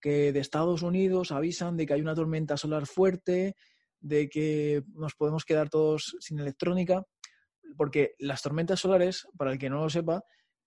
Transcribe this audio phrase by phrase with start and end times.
[0.00, 3.56] que de Estados Unidos avisan de que hay una tormenta solar fuerte,
[4.00, 7.04] de que nos podemos quedar todos sin electrónica,
[7.76, 10.22] porque las tormentas solares, para el que no lo sepa,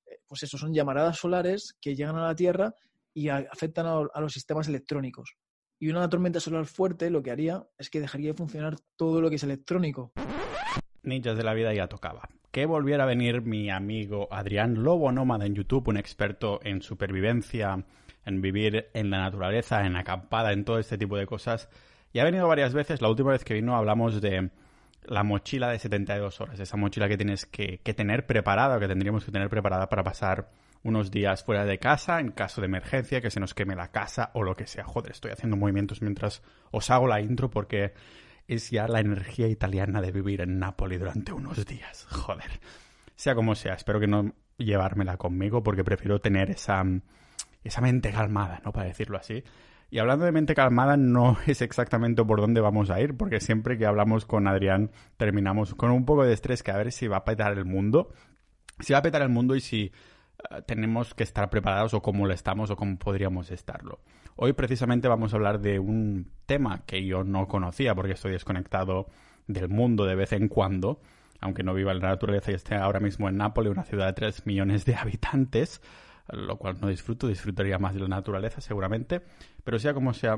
[0.05, 2.73] eh, pues eso son llamaradas solares que llegan a la Tierra
[3.13, 5.35] y afectan a, los sistemas electrónicos.
[5.79, 9.29] Y una tormenta solar fuerte lo que haría es que dejaría de funcionar todo lo
[9.29, 10.13] que es electrónico.
[11.03, 12.29] Ninjas de la vida ya tocaba.
[12.51, 17.83] Que volviera a venir mi amigo Adrián Lobo Nómada en YouTube, un experto en supervivencia,
[18.25, 21.69] en vivir en la naturaleza, en acampada, en todo este tipo de cosas.
[22.13, 23.01] Y ha venido varias veces.
[23.01, 24.49] La última vez que vino hablamos de
[25.05, 29.31] la mochila de 72 horas, esa mochila que tienes que, tener preparada, que tendríamos que
[29.31, 30.49] tener preparada para pasar
[30.83, 34.31] unos días fuera de casa en caso de emergencia, que se nos queme la casa
[34.33, 34.83] o lo que sea.
[34.83, 37.93] Joder, estoy haciendo movimientos mientras os hago la intro porque
[38.47, 42.05] es ya la energía italiana de vivir en Nápoles durante unos días.
[42.09, 42.59] Joder.
[43.15, 46.83] Sea como sea, espero que no llevármela conmigo porque prefiero tener esa,
[47.63, 48.71] esa mente calmada, ¿no?
[48.71, 49.43] Para decirlo así.
[49.89, 53.77] Y hablando de mente calmada, no es exactamente por dónde vamos a ir, porque siempre
[53.77, 57.17] que hablamos con Adrián terminamos con un poco de estrés que a ver si va
[57.17, 58.13] a petar el mundo.
[58.79, 59.91] Si va a petar el mundo y si
[60.65, 63.99] tenemos que estar preparados o cómo lo estamos o cómo podríamos estarlo.
[64.35, 69.07] Hoy precisamente vamos a hablar de un tema que yo no conocía porque estoy desconectado
[69.47, 71.01] del mundo de vez en cuando,
[71.39, 74.13] aunque no viva en la naturaleza y esté ahora mismo en Nápoles, una ciudad de
[74.13, 75.81] 3 millones de habitantes,
[76.29, 79.21] lo cual no disfruto, disfrutaría más de la naturaleza seguramente,
[79.63, 80.37] pero sea como sea,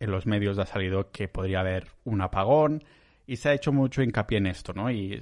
[0.00, 2.84] en los medios ha salido que podría haber un apagón
[3.26, 4.90] y se ha hecho mucho hincapié en esto, ¿no?
[4.90, 5.20] Y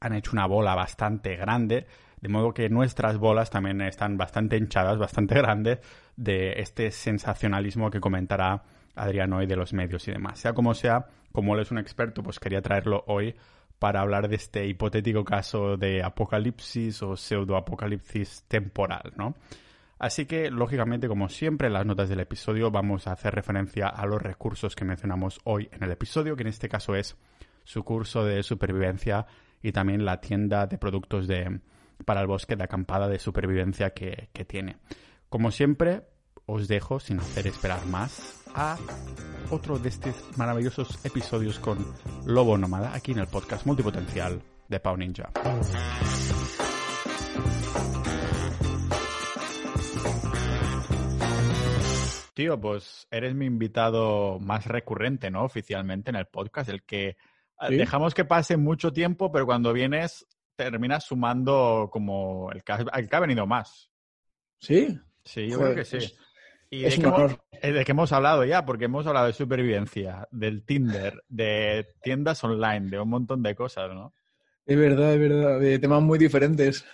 [0.00, 1.86] han hecho una bola bastante grande
[2.24, 5.80] de modo que nuestras bolas también están bastante hinchadas, bastante grandes,
[6.16, 8.62] de este sensacionalismo que comentará
[8.94, 10.38] Adrián hoy de los medios y demás.
[10.38, 13.34] Sea como sea, como él es un experto, pues quería traerlo hoy
[13.78, 19.34] para hablar de este hipotético caso de apocalipsis o pseudoapocalipsis temporal, ¿no?
[19.98, 24.06] Así que, lógicamente, como siempre, en las notas del episodio vamos a hacer referencia a
[24.06, 27.18] los recursos que mencionamos hoy en el episodio, que en este caso es
[27.64, 29.26] su curso de supervivencia
[29.62, 31.60] y también la tienda de productos de,
[32.04, 34.76] para el bosque de acampada de supervivencia que, tiene.
[35.28, 36.02] Como siempre,
[36.46, 38.76] os dejo sin hacer esperar más a
[39.50, 41.78] otro de estos maravillosos episodios con
[42.26, 45.30] Lobo Nómada aquí en el podcast multipotencial de Pau Ninja.
[52.34, 55.44] Tío, pues eres mi invitado más recurrente, ¿no?
[55.44, 57.16] Oficialmente en el podcast, el que
[57.68, 63.46] dejamos que pase mucho tiempo, pero cuando vienes terminas sumando como el que, ha, venido
[63.46, 63.90] más.
[64.58, 64.98] ¿Sí?
[65.24, 65.98] Sí, yo creo que sí.
[66.70, 70.28] y de, que hemos, eh, de, que hemos, hablado ya, porque hemos hablado de supervivencia,
[70.30, 74.14] del Tinder, de tiendas online, de un montón de cosas, ¿no?
[74.66, 76.86] Es verdad, es verdad, de temas muy diferentes.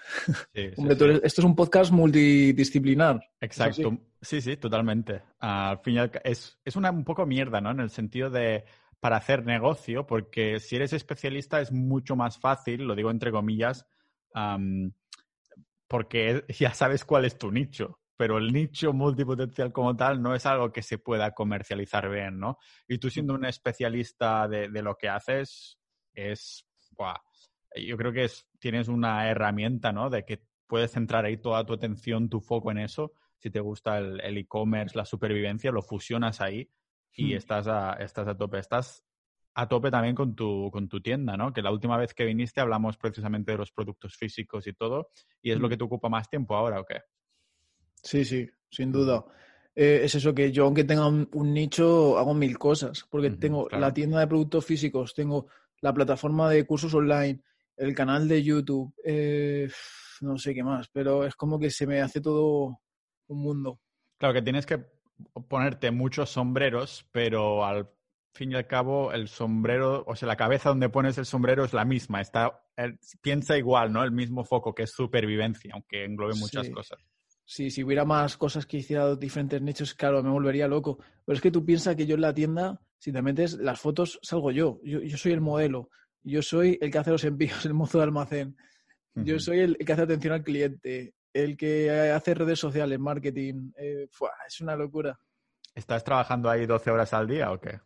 [0.52, 0.70] Sí,
[1.22, 3.20] esto es un podcast multidisciplinar.
[3.40, 5.22] Exacto, sí, sí, totalmente.
[5.38, 7.70] Al final es, es una un poco mierda, ¿no?
[7.70, 8.64] En el sentido de
[9.00, 13.86] para hacer negocio, porque si eres especialista es mucho más fácil, lo digo entre comillas,
[15.88, 20.44] porque ya sabes cuál es tu nicho, pero el nicho multipotencial como tal no es
[20.44, 22.58] algo que se pueda comercializar bien, ¿no?
[22.86, 25.78] Y tú siendo un especialista de, lo que haces,
[26.12, 26.66] es,
[27.76, 28.28] yo creo que
[28.58, 30.10] tienes una herramienta, ¿no?
[30.10, 33.14] De que puedes centrar ahí toda tu atención, tu foco en eso.
[33.38, 36.68] Si te gusta el e-commerce, la supervivencia, lo fusionas ahí
[37.14, 37.36] y hmm.
[37.36, 38.58] estás, a, estás a tope.
[38.58, 39.04] Estás
[39.54, 41.52] a tope también con tu, con tu tienda, ¿no?
[41.52, 45.10] Que la última vez que viniste hablamos precisamente de los productos físicos y todo,
[45.42, 45.70] y es lo hmm.
[45.70, 47.02] que te ocupa más tiempo ahora, ¿o qué?
[48.02, 49.24] Sí, sí, sin duda.
[49.74, 53.92] Eh, es eso que yo, aunque tenga un, nicho, hago mil cosas, porque tengo la
[53.92, 55.46] tienda de productos físicos, tengo
[55.80, 57.40] la plataforma de cursos online,
[57.76, 59.70] el canal de YouTube, eh,
[60.20, 62.80] no sé qué más, pero es como que se me hace todo
[63.28, 63.80] un mundo.
[64.18, 64.84] Claro que tienes que
[65.48, 67.88] ponerte muchos sombreros, pero al
[68.32, 71.72] fin y al cabo el sombrero, o sea, la cabeza donde pones el sombrero es
[71.72, 72.62] la misma, está,
[73.20, 74.02] piensa igual, ¿no?
[74.02, 76.98] El mismo foco que es supervivencia, aunque englobe muchas cosas.
[77.44, 80.98] Sí, si hubiera más cosas que hiciera diferentes nichos, claro, me volvería loco.
[81.24, 84.20] Pero es que tú piensas que yo en la tienda, si te metes las fotos,
[84.22, 84.78] salgo yo.
[84.84, 85.90] Yo, yo soy el modelo.
[86.22, 88.56] Yo soy el que hace los envíos, el mozo de almacén.
[89.16, 94.08] Yo soy el que hace atención al cliente el que hace redes sociales, marketing, eh,
[94.46, 95.18] es una locura.
[95.74, 97.80] ¿Estás trabajando ahí 12 horas al día o qué?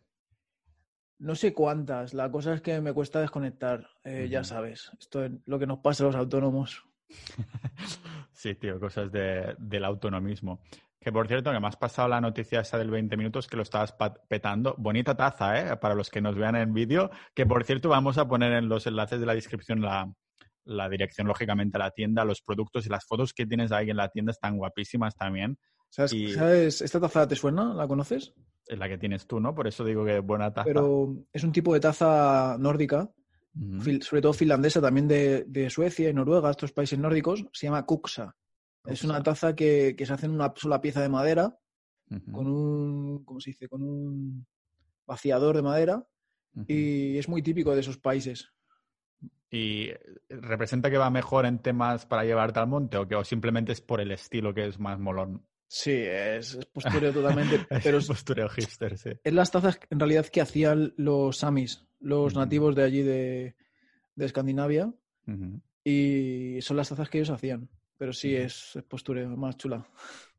[1.19, 2.13] No sé cuántas.
[2.13, 4.91] La cosa es que me cuesta desconectar, eh, ya sabes.
[4.99, 6.85] Esto es lo que nos pasa a los autónomos.
[8.33, 10.61] sí, tío, cosas del autonomismo.
[10.99, 13.63] Que por cierto, que me has pasado la noticia esa del 20 minutos que lo
[13.63, 13.95] estabas
[14.27, 14.75] petando.
[14.77, 15.77] Bonita taza, ¿eh?
[15.77, 17.11] Para los que nos vean en vídeo.
[17.35, 20.11] Que por cierto, vamos a poner en los enlaces de la descripción la,
[20.65, 23.97] la dirección, lógicamente, a la tienda, los productos y las fotos que tienes ahí en
[23.97, 25.57] la tienda están guapísimas también.
[25.89, 27.73] ¿Sabes, ¿Esta taza te suena?
[27.73, 28.33] ¿La conoces?
[28.65, 29.55] Es la que tienes tú, ¿no?
[29.55, 30.65] Por eso digo que es buena taza.
[30.65, 33.09] Pero es un tipo de taza nórdica,
[34.01, 38.35] sobre todo finlandesa, también de, Suecia y Noruega, estos países nórdicos, se llama Kuksa.
[38.85, 41.57] Es una taza que, se hace en una sola pieza de madera,
[42.31, 43.69] con un, ¿cómo se dice?
[43.69, 44.45] Con un
[45.05, 46.05] vaciador de madera,
[46.67, 48.51] y es muy típico de esos países.
[49.55, 49.93] ¿Y
[50.27, 54.01] representa que va mejor en temas para llevarte al monte o que simplemente es por
[54.01, 55.45] el estilo que es más molón?
[55.65, 57.65] Sí, es, postureo totalmente.
[57.83, 59.11] pero es postureo hipster, sí.
[59.23, 63.55] Es las tazas en realidad que hacían los samis, los nativos de allí de,
[64.17, 64.93] Escandinavia.
[65.85, 67.69] Y son las tazas que ellos hacían.
[67.97, 69.87] Pero sí, es, es postureo, más chula.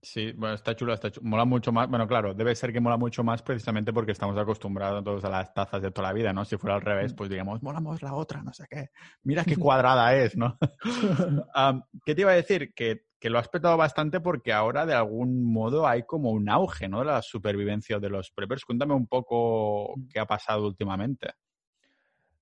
[0.06, 1.28] Sí, bueno, está chula, está chula.
[1.28, 1.88] Mola mucho más.
[1.88, 5.52] Bueno, claro, debe ser que mola mucho más precisamente porque estamos acostumbrados todos a las
[5.52, 6.44] tazas de toda la vida, ¿no?
[6.44, 8.90] Si fuera al revés, pues digamos, mola más la otra, no sé qué.
[9.24, 10.56] Mira qué cuadrada es, ¿no?
[12.04, 12.72] ¿Qué te iba a decir?
[12.72, 17.00] Que, lo has petado bastante porque ahora de algún modo hay como un auge, ¿no?
[17.00, 18.64] De la supervivencia de los preppers.
[18.64, 21.30] Cuéntame un poco qué ha pasado últimamente.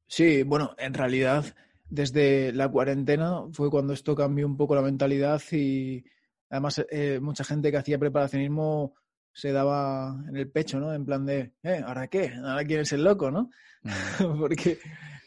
[0.07, 1.47] Sí, bueno, en realidad
[1.89, 6.05] desde la cuarentena fue cuando esto cambió un poco la mentalidad y
[6.51, 8.95] Además, eh, mucha gente que hacía preparacionismo
[9.33, 10.95] se daba en el pecho, ¿no?
[10.95, 11.83] En plan de, ¿eh?
[11.85, 12.33] ¿Ahora qué?
[12.37, 13.51] ¿Ahora quién es el loco, no?
[14.39, 14.79] Porque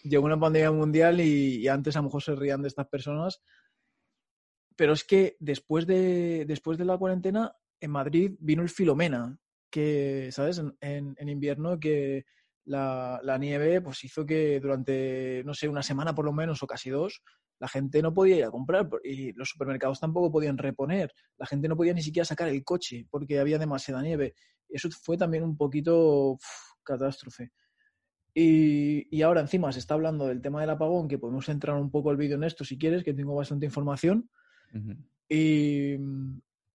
[0.03, 3.41] llegó una pandemia mundial y, antes a lo mejor se rían de estas personas.
[4.77, 9.37] Pero es que después de, después de la cuarentena, en Madrid vino el Filomena,
[9.69, 10.59] que, ¿sabes?
[10.59, 12.25] En, en, invierno que
[12.63, 16.67] la, la, nieve pues hizo que durante, no sé, una semana por lo menos o
[16.67, 17.21] casi dos,
[17.59, 21.11] la gente no podía ir a comprar y los supermercados tampoco podían reponer.
[21.37, 24.35] La gente no podía ni siquiera sacar el coche porque había demasiada nieve.
[24.69, 26.37] Eso fue también un poquito
[26.83, 27.51] catástrofe.
[28.39, 32.11] Y, ahora encima se está hablando del tema del apagón, que podemos entrar un poco
[32.11, 34.29] al vídeo en esto si quieres, que tengo bastante información.
[35.27, 35.93] y,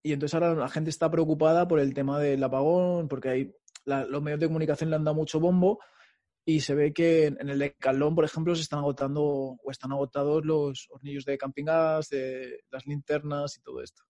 [0.03, 4.41] entonces ahora la gente está preocupada por el tema del apagón, porque hay, los medios
[4.41, 5.79] de comunicación le han dado mucho bombo
[6.45, 10.43] y se ve que en el Decalón, por ejemplo, se están agotando o están agotados
[10.45, 14.03] los hornillos de camping gas, de las linternas y todo esto.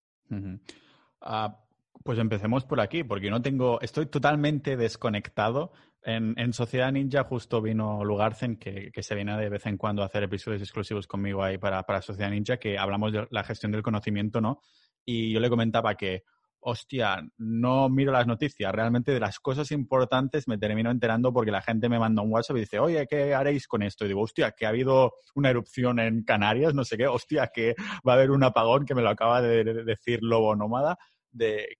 [1.21, 1.59] Ah,
[2.03, 5.73] pues empecemos por aquí, porque no tengo, estoy totalmente desconectado.
[6.01, 10.01] En, en Sociedad Ninja justo vino Lugarcen, que, que, se viene de vez en cuando
[10.01, 13.71] a hacer episodios exclusivos conmigo ahí para, para Sociedad Ninja, que hablamos de la gestión
[13.71, 14.59] del conocimiento, ¿no?
[15.05, 16.23] Y yo le comentaba que
[16.63, 21.61] hostia, no miro las noticias, realmente de las cosas importantes me termino enterando porque la
[21.61, 24.05] gente me manda un WhatsApp y dice, oye, ¿qué haréis con esto?
[24.05, 27.75] Y digo, hostia, que ha habido una erupción en Canarias, no sé qué, hostia, que
[28.07, 30.97] va a haber un apagón, que me lo acaba de decir Lobo Nómada.
[31.31, 31.77] De,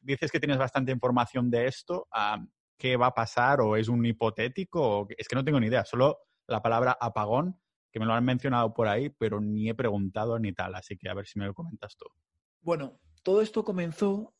[0.00, 2.08] dices que tienes bastante información de esto,
[2.78, 5.06] ¿qué va a pasar o es un hipotético?
[5.16, 8.72] Es que no tengo ni idea, solo la palabra apagón, que me lo han mencionado
[8.72, 11.54] por ahí, pero ni he preguntado ni tal, así que a ver si me lo
[11.54, 12.06] comentas tú.
[12.60, 14.34] Bueno, todo esto comenzó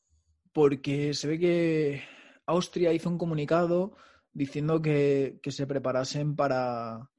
[0.52, 2.02] porque se ve que
[2.46, 3.96] Austria hizo un comunicado
[4.32, 7.10] diciendo que, se preparasen para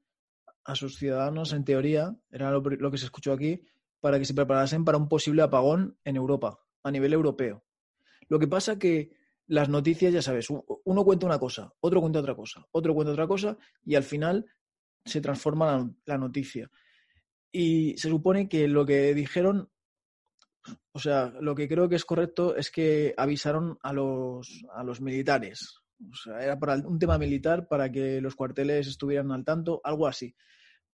[0.64, 3.62] a sus ciudadanos, en teoría, era lo, que se escuchó aquí,
[4.00, 7.64] para que se preparasen para un posible apagón en Europa, a nivel europeo.
[8.28, 9.10] Lo que pasa que
[9.46, 13.26] las noticias, ya sabes, uno cuenta una cosa, otro cuenta otra cosa, otro cuenta otra
[13.26, 14.46] cosa, y al final
[15.04, 16.70] se transforma la noticia.
[17.52, 19.70] Y se supone que lo que dijeron
[20.92, 25.00] o sea, lo que creo que es correcto es que avisaron a los, a los
[25.00, 25.80] militares.
[26.00, 30.06] O sea, era para un tema militar para que los cuarteles estuvieran al tanto, algo
[30.06, 30.34] así.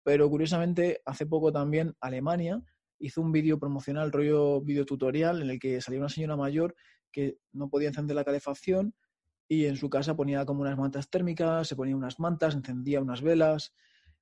[0.04, 2.62] Pero curiosamente, hace poco también Alemania
[3.00, 6.76] hizo un vídeo promocional, rollo vídeo tutorial, en el que salía una señora mayor
[7.12, 8.94] que no podía encender la calefacción
[9.48, 13.22] y en su casa ponía como unas mantas térmicas, se ponía unas mantas, encendía unas
[13.22, 13.74] velas.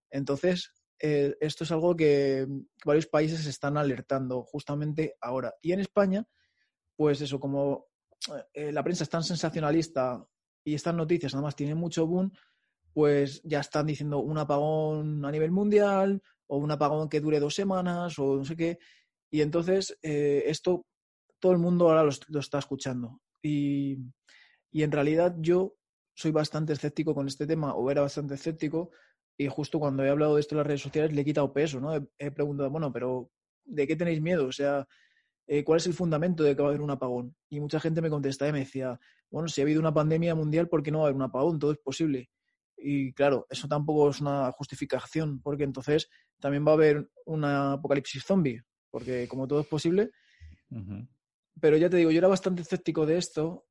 [0.09, 2.47] Entonces, eh, esto es algo que,
[2.85, 5.53] varios países están alertando justamente ahora.
[5.61, 6.25] Y en España,
[6.95, 7.87] pues eso, como
[8.53, 10.25] eh, la prensa es tan sensacionalista
[10.63, 12.31] y estas noticias además tienen mucho boom,
[12.93, 17.53] pues ya están diciendo un apagón a nivel mundial o un apagón que dure dos
[17.53, 18.79] semanas o no sé qué.
[19.29, 20.85] Y entonces eh, esto
[21.39, 23.21] todo el mundo ahora lo, está escuchando.
[23.41, 23.99] Y,
[24.71, 25.75] y en realidad yo
[26.15, 28.89] soy bastante escéptico con este tema o era bastante escéptico
[29.37, 31.79] y justo cuando he hablado de esto en las redes sociales le he quitado peso,
[31.79, 31.93] ¿no?
[32.17, 33.29] He, preguntado, bueno, pero
[33.65, 34.47] ¿de qué tenéis miedo?
[34.47, 34.87] O sea,
[35.45, 37.35] eh, ¿cuál es el fundamento de que va a haber un apagón?
[37.49, 40.67] Y mucha gente me contestaba y me decía, bueno, si ha habido una pandemia mundial,
[40.67, 41.59] ¿por qué no va a haber un apagón?
[41.59, 42.29] Todo es posible.
[42.77, 48.23] Y claro, eso tampoco es una justificación, porque entonces también va a haber una apocalipsis
[48.23, 50.11] zombie, porque como todo es posible.
[51.61, 53.66] Pero ya te digo, yo era bastante escéptico de esto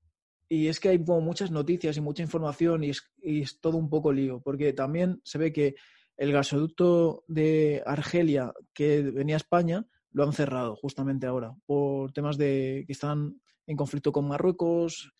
[0.48, 4.40] y es que hay muchas noticias y mucha información y es, todo un poco lío,
[4.40, 5.74] porque también se ve que
[6.16, 12.38] el gasoducto de Argelia que venía a España lo han cerrado justamente ahora por temas
[12.38, 15.12] de que están en conflicto con Marruecos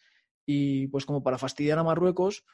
[0.47, 2.45] y pues como para fastidiar a Marruecos,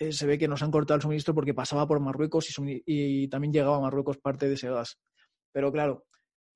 [0.00, 3.28] eh, se ve que nos han cortado el suministro porque pasaba por Marruecos y, y,
[3.28, 4.98] también llegaba a Marruecos parte de ese gas.
[5.52, 6.06] Pero claro,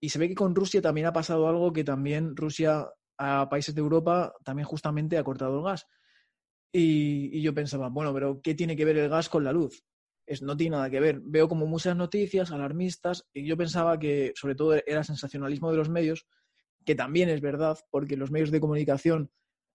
[0.00, 3.74] y se ve que con Rusia también ha pasado algo que también Rusia a países
[3.74, 5.86] de Europa también justamente ha cortado el gas.
[6.72, 9.84] Y, yo pensaba, bueno, pero ¿qué tiene que ver el gas con la luz?
[10.26, 11.20] Es, no tiene nada que ver.
[11.22, 15.88] Veo como muchas noticias alarmistas y yo pensaba que sobre todo era sensacionalismo de los
[15.88, 16.26] medios,
[16.84, 19.30] que también es verdad, porque los medios de comunicación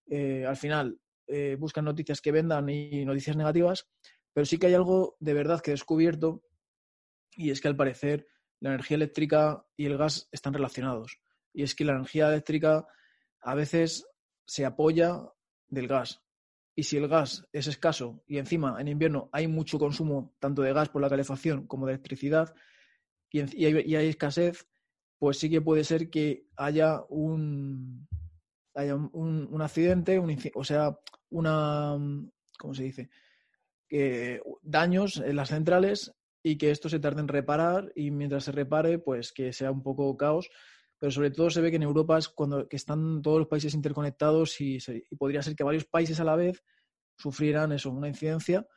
[0.10, 3.88] eh, al final eh, buscan noticias que vendan y noticias negativas,
[4.34, 6.44] pero sí que hay algo de verdad que he descubierto
[7.38, 8.28] y es que al parecer
[8.60, 11.22] la energía eléctrica y el gas están relacionados.
[11.54, 12.88] Y es que la energía eléctrica
[13.42, 14.06] a veces
[14.46, 15.22] se apoya
[15.68, 16.22] del gas.
[16.76, 20.74] Y si el gas es escaso y encima en invierno hay mucho consumo tanto de
[20.74, 22.54] gas por la calefacción como de electricidad
[23.32, 24.68] y, hay, escasez,
[25.20, 28.08] pues sí que puede ser que haya un,
[28.74, 30.20] haya un, accidente,
[30.56, 30.98] o sea,
[31.30, 31.98] una,
[32.58, 33.10] ¿cómo se dice?
[34.62, 39.00] daños en las centrales y que esto se tarde en reparar y mientras se repare,
[39.00, 40.50] pues que sea un poco caos
[41.00, 43.74] pero sobre todo se ve que en Europa es cuando que están todos los países
[43.74, 44.80] interconectados y,
[45.18, 46.62] podría ser que varios países a la vez
[47.18, 48.68] sufrieran eso, una incidencia.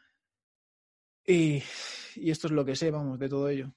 [1.27, 1.63] Y,
[2.17, 3.73] esto es lo que sé, vamos, de todo ello.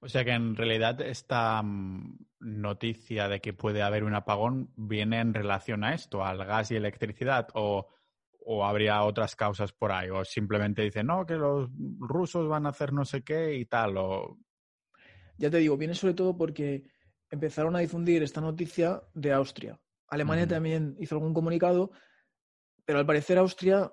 [0.00, 5.20] O sea que en realidad esta mm, noticia de que puede haber un apagón viene
[5.20, 7.88] en relación a esto, al gas y electricidad, o,
[8.46, 12.70] o habría otras causas por ahí, o simplemente dicen, no, que los rusos van a
[12.70, 14.38] hacer no sé qué y tal, o...
[15.36, 16.93] Ya te digo, viene sobre todo porque
[17.34, 19.78] empezaron a difundir esta noticia de Austria.
[20.08, 21.90] Alemania también hizo algún comunicado,
[22.84, 23.92] pero al parecer Austria,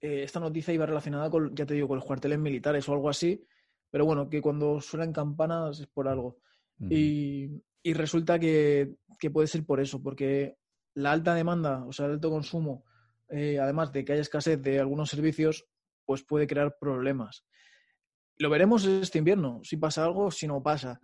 [0.00, 3.08] eh, esta noticia iba relacionada con, ya te digo, con los cuarteles militares o algo
[3.08, 3.46] así,
[3.90, 6.38] pero bueno, que cuando suenan campanas es por algo.
[6.90, 8.96] y, resulta que,
[9.32, 10.56] puede ser por eso, porque
[10.94, 12.84] la alta demanda, o sea, el alto consumo,
[13.28, 15.66] eh, además de que haya escasez de algunos servicios,
[16.04, 17.44] pues puede crear problemas.
[18.38, 21.00] Lo veremos este invierno, si pasa algo, si no pasa.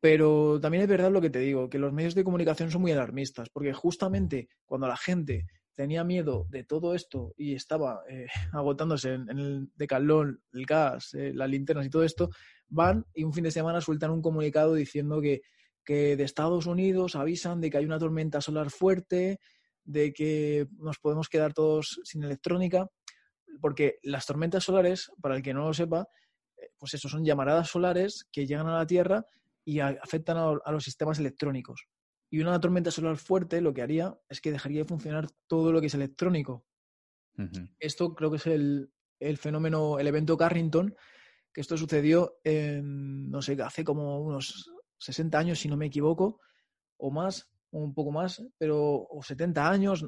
[0.00, 2.92] Pero también es verdad lo que te digo, que los medios de comunicación son muy
[2.92, 9.14] alarmistas, porque justamente cuando la gente tenía miedo de todo esto y estaba eh, agotándose
[9.14, 12.30] en, el decalón, el gas, eh, las linternas y todo esto,
[12.68, 15.42] van y un fin de semana sueltan un comunicado diciendo que,
[15.84, 19.38] que de Estados Unidos avisan de que hay una tormenta solar fuerte,
[19.84, 22.88] de que nos podemos quedar todos sin electrónica,
[23.60, 26.08] porque las tormentas solares, para el que no lo sepa,
[26.56, 29.24] eh, pues eso son llamaradas solares que llegan a la Tierra
[29.68, 31.88] y afectan a, los sistemas electrónicos.
[32.30, 35.80] Y una tormenta solar fuerte lo que haría es que dejaría de funcionar todo lo
[35.82, 36.64] que es electrónico.
[37.78, 38.90] Esto creo que es el,
[39.36, 40.96] fenómeno, el evento Carrington,
[41.52, 46.40] que esto sucedió en, no sé, hace como unos 60 años, si no me equivoco,
[46.96, 50.06] o más, un poco más, pero, o 70 años,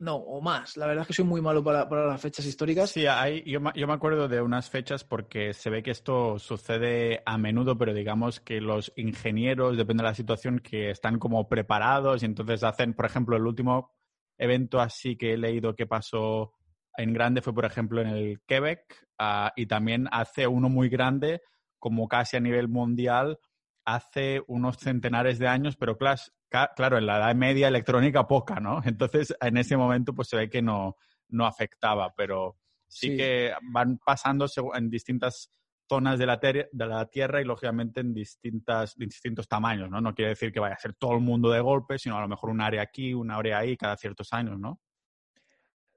[0.00, 0.76] no, o más.
[0.76, 2.90] La verdad es que soy muy malo para, las fechas históricas.
[2.90, 7.36] Sí, hay, yo, me acuerdo de unas fechas porque se ve que esto sucede a
[7.36, 12.26] menudo, pero digamos que los ingenieros, depende de la situación, que están como preparados y
[12.26, 13.92] entonces hacen, por ejemplo, el último
[14.38, 16.52] evento así que he leído que pasó
[16.96, 21.42] en grande fue, por ejemplo, en el Quebec ah, y también hace uno muy grande,
[21.80, 23.40] como casi a nivel mundial,
[23.84, 28.80] hace unos centenares de años, pero claro, claro, en la edad media electrónica poca, ¿no?
[28.84, 30.96] Entonces, en ese momento, pues se ve que no,
[31.28, 35.50] no afectaba, pero sí, que van pasando en distintas
[35.88, 40.00] zonas de la, de la Tierra y, lógicamente, en distintas, distintos tamaños, ¿no?
[40.00, 42.28] No quiere decir que vaya a ser todo el mundo de golpe, sino a lo
[42.28, 44.80] mejor un área aquí, una área ahí, cada ciertos años, ¿no?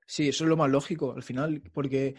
[0.05, 2.15] Sí, eso es lo más lógico al final, porque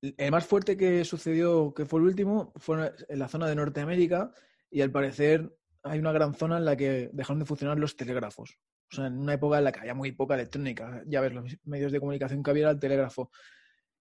[0.00, 4.30] el más fuerte que sucedió, que fue el último, fue en la zona de Norteamérica
[4.70, 5.54] y al parecer
[5.88, 8.58] hay una gran zona en la que dejaron de funcionar los telégrafos.
[8.90, 11.02] O sea, en una época en la que había muy poca electrónica.
[11.06, 13.30] Ya ves, los medios de comunicación que había era el telégrafo.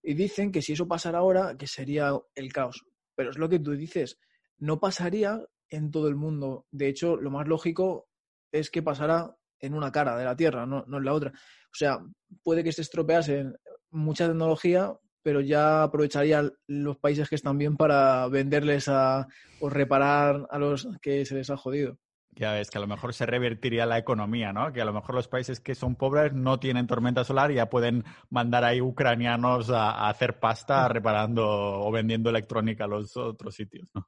[0.01, 2.85] Y dicen que si eso pasara ahora, que sería el caos.
[3.15, 4.19] Pero es lo que tú dices,
[4.57, 6.67] no pasaría en todo el mundo.
[6.71, 8.07] De hecho, lo más lógico
[8.51, 11.31] es que pasara en una cara de la Tierra, no, en la otra.
[11.31, 11.99] O sea,
[12.43, 13.45] puede que se estropease
[13.89, 19.27] mucha tecnología, pero ya aprovecharía los países que están bien para venderles a,
[19.59, 21.97] o reparar a los que se les ha jodido.
[22.31, 24.71] Ya ves, que a lo mejor se revertiría la economía, ¿no?
[24.71, 27.67] Que a lo mejor los países que son pobres no tienen tormenta solar y ya
[27.67, 33.55] pueden mandar ahí ucranianos a, a hacer pasta reparando o vendiendo electrónica a los otros
[33.55, 34.07] sitios, ¿no?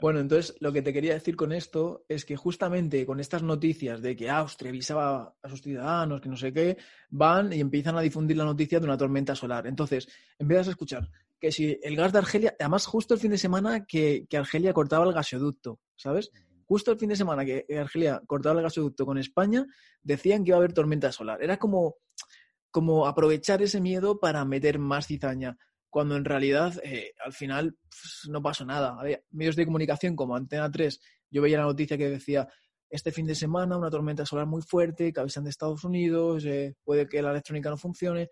[0.00, 4.02] Bueno, entonces lo que te quería decir con esto es que justamente con estas noticias
[4.02, 6.76] de que Austria avisaba a sus ciudadanos, que no sé qué,
[7.10, 9.66] van y empiezan a difundir la noticia de una tormenta solar.
[9.66, 11.08] Entonces, empiezas a escuchar
[11.38, 15.06] que si el gas de Argelia, además justo el fin de semana que, Argelia cortaba
[15.06, 16.30] el gasoducto, ¿sabes?
[16.66, 19.66] justo el fin de semana que Argelia cortaba el gasoducto con España,
[20.02, 21.42] decían que iba a haber tormenta solar.
[21.42, 21.96] Era como,
[22.70, 25.56] como aprovechar ese miedo para meter más cizaña,
[25.94, 28.96] cuando en realidad eh, al final pues, no pasó nada.
[28.98, 32.48] Había medios de comunicación como Antena 3, yo veía la noticia que decía
[32.90, 36.74] este fin de semana una tormenta solar muy fuerte que avisan de Estados Unidos, eh,
[36.82, 38.28] puede que la electrónica no funcione.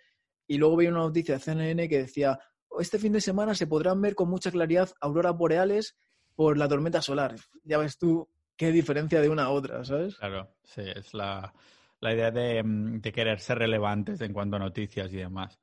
[0.49, 2.37] Y luego veía una noticia de CNN que decía,
[2.81, 5.97] este fin de semana se podrán ver con mucha claridad auroras boreales
[6.35, 7.37] por la tormenta solar.
[7.63, 10.17] Ya ves tú qué diferencia de una a otra, ¿sabes?
[10.17, 11.55] Claro, sí, es la,
[12.01, 15.61] idea de, mm, de, querer ser relevantes en cuanto a noticias y demás.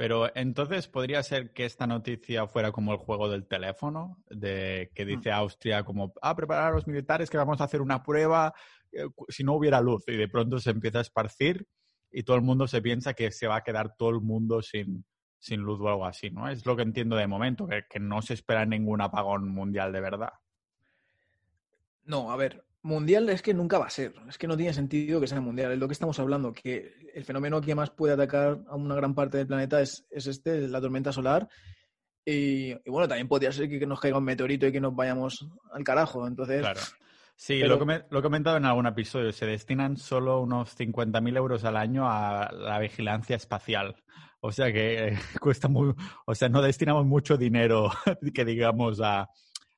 [0.00, 5.04] Pero entonces podría ser que esta noticia fuera como el juego del teléfono, de que
[5.04, 8.54] dice Austria como, ah, preparar a los militares que vamos a hacer una prueba
[8.92, 11.68] eh, si no hubiera luz y de pronto se empieza a esparcir
[12.10, 15.04] y todo el mundo se piensa que se va a quedar todo el mundo sin,
[15.38, 16.48] sin luz o algo así, ¿no?
[16.48, 20.00] Es lo que entiendo de momento, que, que no se espera ningún apagón mundial de
[20.00, 20.32] verdad.
[22.04, 24.14] No, a ver, Mundial es que nunca va a ser.
[24.28, 25.72] Es que no tiene sentido que sea mundial.
[25.72, 29.14] Es lo que estamos hablando, que el fenómeno que más puede atacar a una gran
[29.14, 31.48] parte del planeta es, este, la tormenta solar.
[32.24, 35.84] Y, bueno, también podría ser que, nos caiga un meteorito y que nos vayamos al
[35.84, 36.26] carajo.
[36.26, 36.60] Entonces.
[36.60, 36.80] Claro.
[37.36, 39.32] Sí, lo, que lo he comentado en algún episodio.
[39.32, 43.96] Se destinan solo unos 50.000 euros al año a la vigilancia espacial.
[44.40, 45.94] O sea que cuesta muy.
[46.24, 47.90] O sea, no destinamos mucho dinero
[48.34, 49.28] que digamos a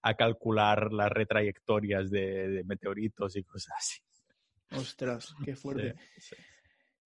[0.02, 4.00] a calcular las retrayectorias de, meteoritos y cosas así.
[4.72, 5.94] Ostras, qué fuerte.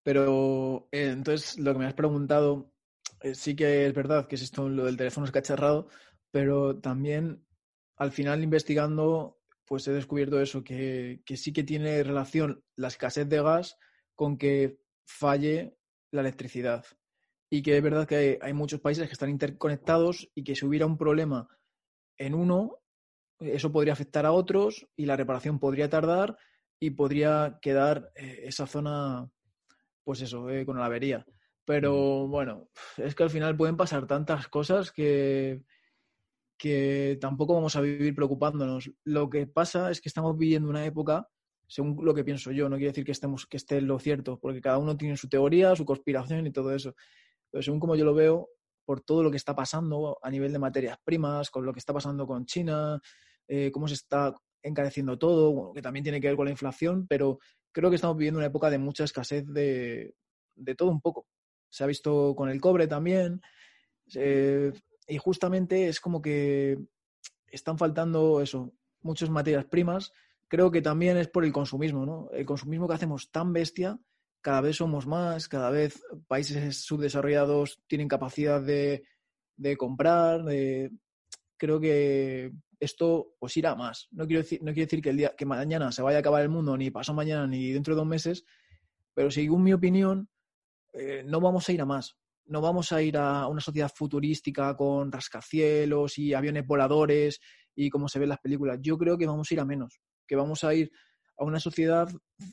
[0.03, 2.73] Pero eh, entonces lo que me has preguntado,
[3.21, 5.89] eh, sí que es verdad que es esto lo del teléfono escacharrado,
[6.31, 7.45] pero también
[7.97, 13.27] al final investigando, pues he descubierto eso, que, que sí que tiene relación la escasez
[13.27, 13.77] de gas
[14.15, 15.77] con que falle
[16.11, 16.85] la electricidad.
[17.49, 20.65] Y que es verdad que hay, hay muchos países que están interconectados y que si
[20.65, 21.47] hubiera un problema
[22.17, 22.79] en uno,
[23.39, 26.37] eso podría afectar a otros y la reparación podría tardar
[26.79, 29.29] y podría quedar eh, esa zona,
[30.03, 31.25] pues eso, eh, con la avería.
[31.65, 35.63] Pero bueno, es que al final pueden pasar tantas cosas que,
[36.57, 38.91] que tampoco vamos a vivir preocupándonos.
[39.03, 41.27] Lo que pasa es que estamos viviendo una época,
[41.67, 44.61] según lo que pienso yo, no quiere decir que estemos que esté lo cierto, porque
[44.61, 46.95] cada uno tiene su teoría, su conspiración y todo eso.
[47.51, 48.49] Pero según como yo lo veo,
[48.85, 51.93] por todo lo que está pasando a nivel de materias primas, con lo que está
[51.93, 53.01] pasando con China,
[53.47, 57.39] eh, cómo se está encareciendo todo, que también tiene que ver con la inflación, pero
[57.71, 60.13] creo que estamos viviendo una época de mucha escasez de,
[60.77, 61.27] todo un poco.
[61.69, 63.41] Se ha visto con el cobre también,
[64.15, 64.73] eh,
[65.07, 66.77] y justamente es como que
[67.47, 70.11] están faltando eso, muchas materias primas.
[70.47, 72.29] Creo que también es por el consumismo, ¿no?
[72.31, 73.99] El consumismo que hacemos tan bestia,
[74.41, 79.03] cada vez somos más, cada vez países subdesarrollados tienen capacidad de,
[79.57, 80.91] de comprar, de...
[81.57, 84.07] creo que esto pues irá más.
[84.11, 86.41] No quiero decir, no quiero decir que el día que mañana se vaya a acabar
[86.41, 88.45] el mundo, ni pasado mañana, ni dentro de dos meses,
[89.13, 90.29] pero según mi opinión,
[90.93, 92.17] eh, no vamos a ir a más.
[92.45, 97.41] No vamos a ir a una sociedad futurística con rascacielos y aviones voladores
[97.75, 98.79] y como se ve en las películas.
[98.81, 100.91] Yo creo que vamos a ir a menos, que vamos a ir
[101.37, 102.09] a una sociedad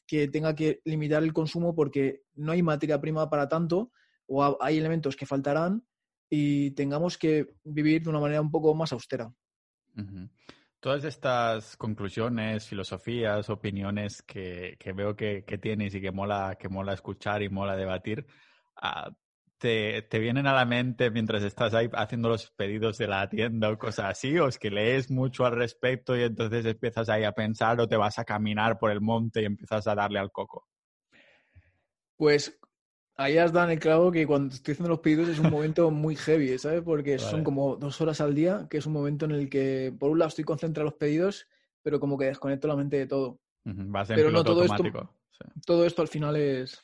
[0.07, 3.93] que tenga que limitar el consumo porque no hay materia prima para tanto
[4.27, 5.87] o hay elementos que faltarán
[6.29, 9.33] y tengamos que vivir de una manera un poco más austera.
[10.81, 17.43] Todas estas conclusiones, filosofías, opiniones que, veo que, tienes y que mola, que mola escuchar
[17.43, 18.27] y mola debatir,
[18.77, 19.11] ah,
[19.57, 23.71] te, te, vienen a la mente mientras estás ahí haciendo los pedidos de la tienda
[23.71, 24.39] o cosas así?
[24.39, 27.97] ¿O es que lees mucho al respecto y entonces empiezas ahí a pensar o te
[27.97, 30.67] vas a caminar por el monte y empiezas a darle al coco?
[32.17, 32.59] Pues
[33.17, 36.17] ahí has dado el clavo que cuando estoy haciendo los pedidos es un momento muy
[36.17, 36.83] heavy, ¿sabes?
[36.83, 40.11] Porque son como dos horas al día, que es un momento en el que, por
[40.11, 41.47] un lado, estoy concentrado en los pedidos,
[41.83, 43.41] pero como que desconecto la mente de todo.
[44.09, 45.17] pero no todo esto,
[45.65, 46.81] todo esto al final es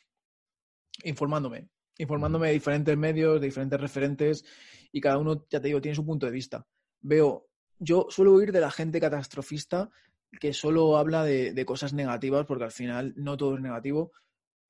[1.05, 4.45] informándome, informándome de diferentes medios, de diferentes referentes,
[4.93, 6.66] y cada uno, ya te digo, tiene su punto de vista.
[7.01, 9.90] Veo, yo suelo oír de la gente catastrofista
[10.38, 14.12] que solo habla de, de cosas negativas, porque al final no todo es negativo,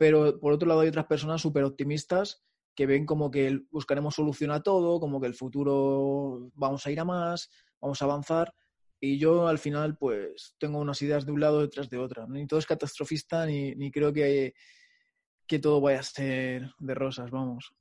[0.00, 2.42] pero por otro lado hay otras personas súper optimistas
[2.74, 7.00] que ven como que buscaremos solución a todo, como que el futuro vamos a ir
[7.00, 7.50] a más,
[7.82, 8.54] vamos a avanzar.
[8.98, 12.26] Y yo al final pues tengo unas ideas de un lado detrás de otra.
[12.26, 14.54] Ni todo es catastrofista, ni, creo que,
[15.46, 17.74] que todo vaya a ser de rosas, vamos.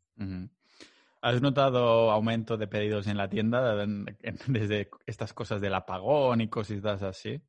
[1.21, 3.87] ¿Has notado aumento de pedidos en la tienda
[4.45, 7.41] desde estas cosas del apagón y cositas así?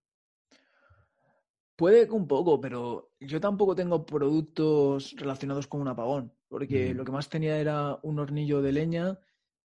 [1.81, 7.07] Puede que un poco, pero yo tampoco tengo productos relacionados con un apagón, porque lo
[7.07, 9.19] que más tenía era un hornillo de leña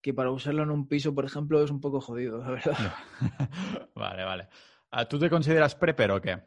[0.03, 2.77] que para usarlo en un piso, por ejemplo, es un poco jodido, la verdad.
[3.95, 4.49] vale, vale.
[4.91, 6.43] Ah, ¿Tú te consideras prepper o qué?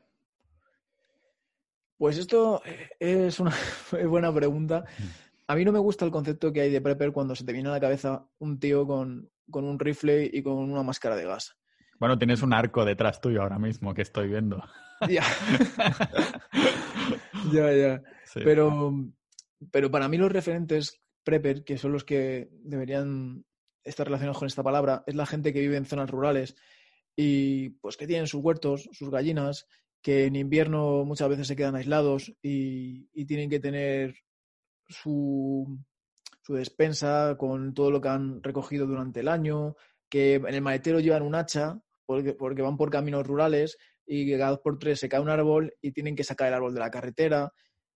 [1.98, 2.62] Pues esto
[3.00, 3.52] es una
[4.08, 4.86] buena pregunta.
[5.48, 7.70] A mí no me gusta el concepto que hay de prepper cuando se te viene
[7.70, 11.58] a la cabeza un tío con, un rifle y con una máscara de gas.
[12.00, 14.62] Bueno, tienes un arco detrás tuyo ahora mismo que estoy viendo.
[15.10, 15.24] Ya.
[17.54, 18.04] ya, ya.
[18.34, 18.94] Pero,
[19.72, 23.46] pero para mí los referentes prepper, que son los que deberían
[23.84, 26.56] estar relacionados con esta palabra, es la gente que vive en zonas rurales
[27.16, 29.68] y pues que tienen sus huertos, sus gallinas,
[30.02, 34.16] que en invierno muchas veces se quedan aislados y, tienen que tener
[34.88, 35.80] su,
[36.42, 39.76] su, despensa con todo lo que han recogido durante el año,
[40.10, 43.78] que en el maletero llevan un hacha porque, porque van por caminos rurales
[44.08, 46.74] y cada dos por tres se cae un árbol y tienen que sacar el árbol
[46.74, 47.52] de la carretera.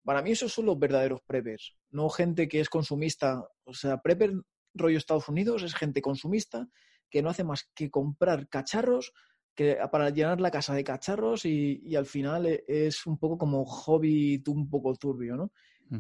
[0.04, 3.44] Para mí esos son los verdaderos preppers, no gente que es consumista.
[3.66, 4.32] O sea, prepper
[4.74, 6.68] rollo Estados Unidos es gente consumista
[7.10, 9.12] que no hace más que comprar cacharros
[9.54, 13.66] que, para llenar la casa de cacharros y, al final e, es un poco como
[13.66, 15.52] hobby un poco turbio, ¿no?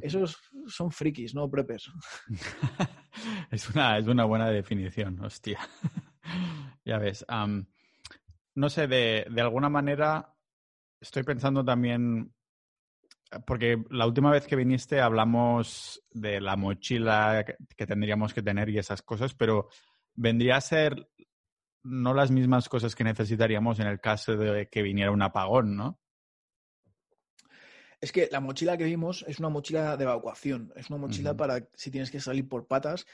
[0.01, 1.89] Esos son frikis, no preppers.
[3.51, 5.59] es, una, es una buena definición, hostia.
[6.85, 7.25] ya ves.
[8.57, 10.33] No sé, de, de alguna manera
[10.99, 12.33] estoy pensando también
[13.45, 18.79] porque la última vez que viniste hablamos de la mochila que tendríamos que tener y
[18.79, 19.67] esas cosas, pero
[20.15, 21.07] vendría a ser
[21.83, 25.99] no las mismas cosas que necesitaríamos en el caso de que viniera un apagón, ¿no?
[28.01, 31.67] Es que la mochila que vimos es una mochila de evacuación, es una mochila para
[31.75, 33.05] si tienes que salir por patas.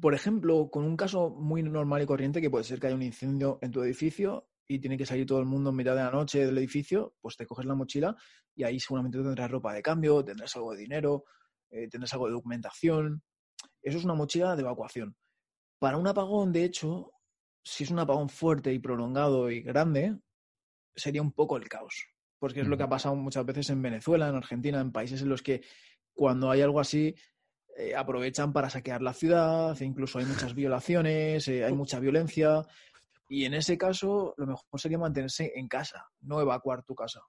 [0.00, 3.02] Por ejemplo, con un caso muy normal y corriente, que puede ser que haya un
[3.02, 6.10] incendio en tu edificio y tiene que salir todo el mundo en mitad de la
[6.10, 8.16] noche del edificio, pues te coges la mochila
[8.54, 11.24] y ahí seguramente tendrás ropa de cambio, tendrás algo de dinero,
[11.70, 13.22] eh, tendrás algo de documentación.
[13.82, 15.16] Eso es una mochila de evacuación.
[15.78, 17.12] Para un apagón, de hecho,
[17.62, 20.16] si es un apagón fuerte y prolongado y grande,
[20.94, 22.06] sería un poco el caos.
[22.38, 25.28] Porque es lo que ha pasado muchas veces en Venezuela, en Argentina, en países en
[25.28, 25.62] los que
[26.12, 27.14] cuando hay algo así,
[27.76, 32.62] eh, aprovechan para saquear la ciudad, e incluso hay muchas violaciones, eh, hay mucha violencia.
[33.28, 37.20] Y en ese caso, lo mejor sería mantenerse en casa, no evacuar tu casa.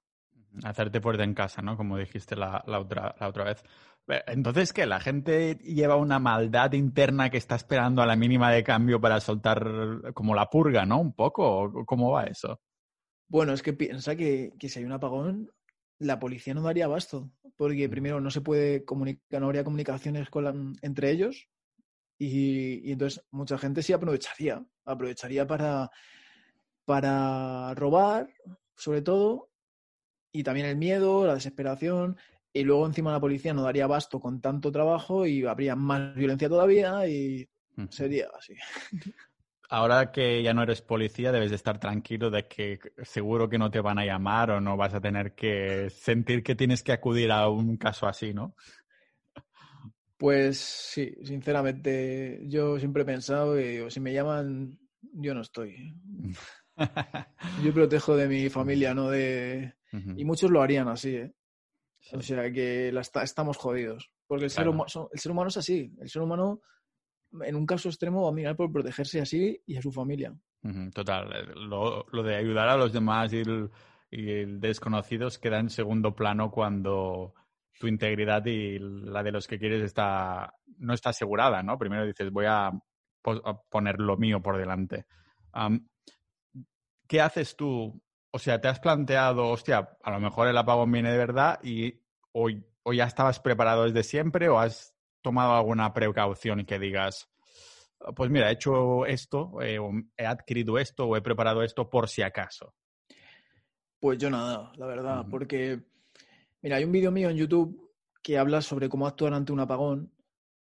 [0.64, 1.78] Hacerte puerta en casa, ¿no?
[1.78, 3.64] Como dijiste la, otra, la otra vez.
[4.28, 4.86] Entonces, ¿qué?
[4.86, 9.20] ¿La gente lleva una maldad interna que está esperando a la mínima de cambio para
[9.20, 11.00] soltar como la purga, ¿no?
[11.00, 11.86] Un poco.
[11.86, 12.60] ¿Cómo va eso?
[13.34, 15.52] Bueno, es que piensa que, si hay un apagón,
[15.98, 17.32] la policía no daría abasto.
[17.56, 17.92] Porque mm.
[17.92, 21.48] primero no se puede comunicar, no habría comunicaciones con entre ellos.
[22.18, 24.66] Y, y, entonces mucha gente sí aprovecharía.
[24.86, 25.90] Aprovecharía para,
[26.86, 28.30] para robar,
[28.76, 29.50] sobre todo,
[30.32, 32.18] y también el miedo, la desesperación,
[32.54, 36.50] y luego encima la policía no daría abasto con tanto trabajo y habría más violencia
[36.50, 37.50] todavía y
[37.90, 38.54] sería así.
[39.74, 43.72] Ahora que ya no eres policía, debes de estar tranquilo de que seguro que no
[43.72, 47.32] te van a llamar o no vas a tener que sentir que tienes que acudir
[47.32, 48.56] a un caso así, ¿no?
[50.16, 55.96] Pues sí, sinceramente, yo siempre he pensado que si me llaman, yo no estoy.
[57.64, 59.74] yo protejo de mi familia, no de,
[60.16, 61.34] y muchos lo harían así, ¿eh?
[62.12, 64.12] O sea que estamos jodidos.
[64.28, 65.92] Porque el, ser humano, el ser humano es así.
[66.00, 66.62] El ser humano,
[67.42, 70.34] en un caso extremo, va a mirar por protegerse así y a su familia.
[70.94, 71.32] Total.
[71.34, 77.34] Eh, lo, de ayudar a los demás y desconocidos queda en segundo plano cuando
[77.80, 81.78] tu integridad y la de los que quieres está no está asegurada, ¿no?
[81.78, 82.72] Primero dices, voy a,
[83.70, 85.06] poner lo mío por delante.
[87.08, 88.02] ¿Qué haces tú
[88.36, 92.02] o sea, te has planteado, hostia, a lo mejor el apagón viene de verdad y
[92.32, 94.93] hoy o ya estabas preparado desde siempre o has
[95.24, 97.28] tomado alguna precaución y que digas,
[98.16, 99.80] pues mira, he hecho esto, eh,
[100.18, 102.76] he adquirido esto o he preparado esto por si acaso.
[104.00, 105.82] Pues yo nada, la verdad, porque,
[106.62, 110.12] mira, hay un vídeo mío en YouTube que habla sobre cómo actuar ante un apagón,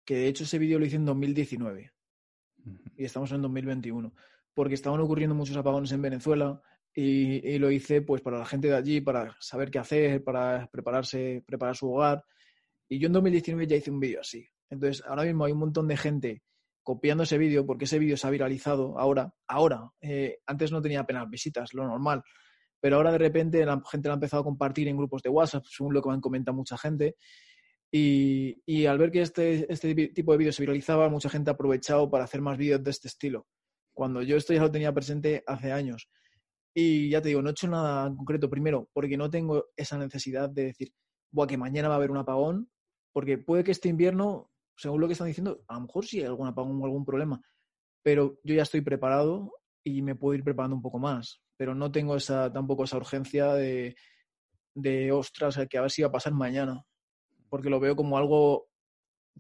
[0.03, 1.91] que de hecho ese vídeo lo hice en 2019
[2.95, 4.13] y estamos en 2021,
[4.53, 6.61] porque estaban ocurriendo muchos apagones en Venezuela
[6.93, 11.43] y, lo hice pues para la gente de allí, para saber qué hacer, para prepararse,
[11.45, 12.23] preparar su hogar.
[12.87, 14.47] Y yo en 2019 ya hice un vídeo así.
[14.69, 16.43] Entonces, ahora mismo hay un montón de gente
[16.83, 19.33] copiando ese vídeo porque ese vídeo se ha viralizado ahora.
[19.47, 22.23] Ahora, eh, antes no tenía apenas visitas, lo normal.
[22.79, 25.65] Pero ahora de repente la gente lo ha empezado a compartir en grupos de WhatsApp,
[25.65, 27.15] según lo que me han comentado mucha gente.
[27.91, 31.53] Y, y al ver que este, este tipo de vídeos se viralizaba, mucha gente ha
[31.53, 33.47] aprovechado para hacer más vídeos de este estilo.
[33.93, 36.09] Cuando yo esto ya lo tenía presente hace años.
[36.75, 38.49] Y ya te digo, no he hecho nada en concreto.
[38.49, 40.93] Primero, porque no tengo esa necesidad de decir,
[41.31, 42.69] Buah, que mañana va a haber un apagón,
[43.15, 46.25] porque puede que este invierno, según lo que están diciendo, a lo mejor sí hay
[46.25, 47.39] algún apagón o algún problema,
[48.04, 49.54] pero yo ya estoy preparado
[49.86, 51.41] y me puedo ir preparando un poco más.
[51.56, 53.95] pero no tengo esa, tampoco esa urgencia de,
[54.73, 56.84] de ostras, que a ver si va a pasar mañana,
[57.47, 58.67] porque lo veo como algo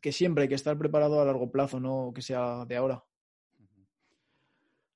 [0.01, 3.03] que siempre hay que estar preparado a largo plazo, no que sea de ahora.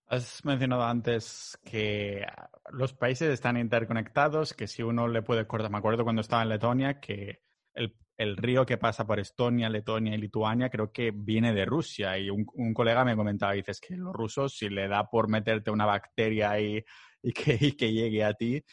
[0.08, 2.26] Has mencionado antes que
[2.72, 6.50] los países están interconectados, que si uno le puede cortar, me acuerdo cuando estaba en
[6.50, 7.94] Letonia, que el,
[8.36, 12.18] río que pasa por Estonia, Letonia y Lituania creo que viene de Rusia.
[12.18, 15.86] Y un, colega me comentaba, dices que los rusos, si le da por meterte una
[15.86, 16.84] bacteria y,
[17.24, 18.64] y, que, y que llegue a ti,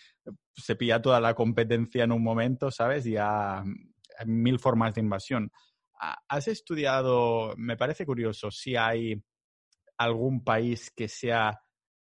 [0.53, 3.07] se pilla toda la competencia en un momento, ¿sabes?
[3.07, 3.63] Y hay
[4.25, 5.51] mil formas de invasión.
[6.29, 9.23] Has estudiado, me parece curioso, si hay
[9.97, 11.59] algún país que sea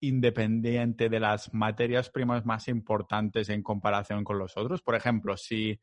[0.01, 4.81] independiente de las materias primas más importantes en comparación con los otros?
[4.81, 5.79] Por ejemplo, si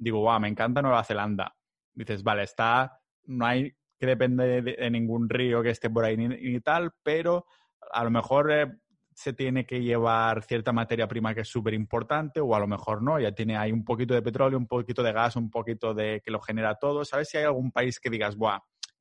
[0.00, 1.54] digo, wow, me encanta Nueva Zelanda,
[1.94, 6.60] dices, vale, está, no hay que depende de, ningún río que esté por ahí ni,
[6.60, 7.44] tal, pero
[7.92, 8.66] a lo mejor eh,
[9.14, 13.02] se tiene que llevar cierta materia prima que es súper importante o a lo mejor
[13.02, 16.22] no, ya tiene hay un poquito de petróleo, un poquito de gas, un poquito de
[16.24, 17.04] que lo genera todo.
[17.04, 18.60] ¿Sabes si hay algún país que digas, buah,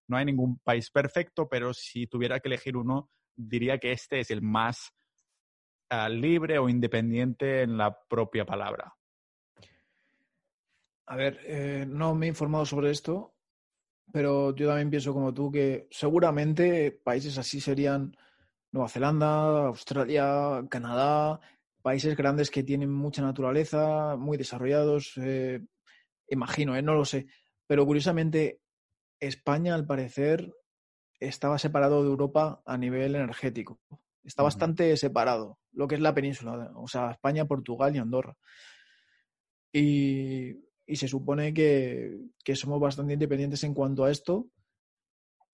[0.09, 4.31] no hay ningún país perfecto, pero si tuviera que elegir uno, diría que este es
[4.31, 4.91] el más
[5.89, 8.98] ah, libre o independiente en la propia palabra.
[11.09, 13.33] A ver, eh, no me he informado sobre esto,
[14.13, 18.15] pero yo también pienso como tú que seguramente países así serían
[18.71, 21.39] Nueva Zelanda, Australia, Canadá,
[21.81, 25.65] países grandes que tienen mucha naturaleza, muy desarrollados, eh,
[26.27, 27.25] imagino, eh, no lo sé.
[27.65, 28.61] Pero curiosamente,
[29.19, 30.53] España, al parecer,
[31.19, 33.79] estaba separado de Europa a nivel energético.
[34.23, 38.37] Está bastante separado, lo que es la península, o sea, España, Portugal y Andorra.
[39.73, 42.17] Y, se supone que,
[42.55, 44.47] somos bastante independientes en cuanto a esto,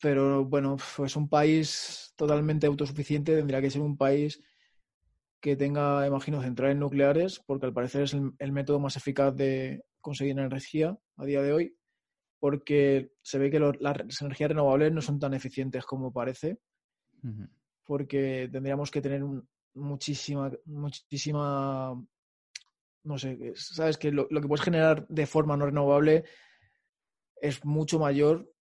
[0.01, 4.41] pero bueno, es un país totalmente autosuficiente, tendría que ser un país
[5.41, 10.39] que tenga, imagino, centrales nucleares, porque al parecer es el método más eficaz de conseguir
[10.39, 11.75] energía a día de hoy
[12.45, 16.59] porque se ve que las energías renovables no son tan eficientes como parece,
[17.83, 19.23] porque tendríamos que tener
[19.73, 21.99] muchísima, muchísima,
[23.05, 26.25] no sé, sabes que lo, que puedes generar de forma no renovable
[27.41, 28.51] es mucho mayor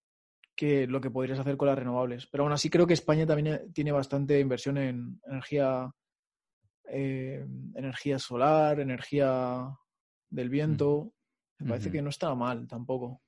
[0.55, 2.27] que lo que podrías hacer con las renovables.
[2.27, 5.91] Pero aún así creo que España también tiene bastante inversión en energía,
[6.87, 9.67] eh, energía solar, energía
[10.29, 11.11] del viento.
[11.57, 13.21] Me parece que no está mal tampoco.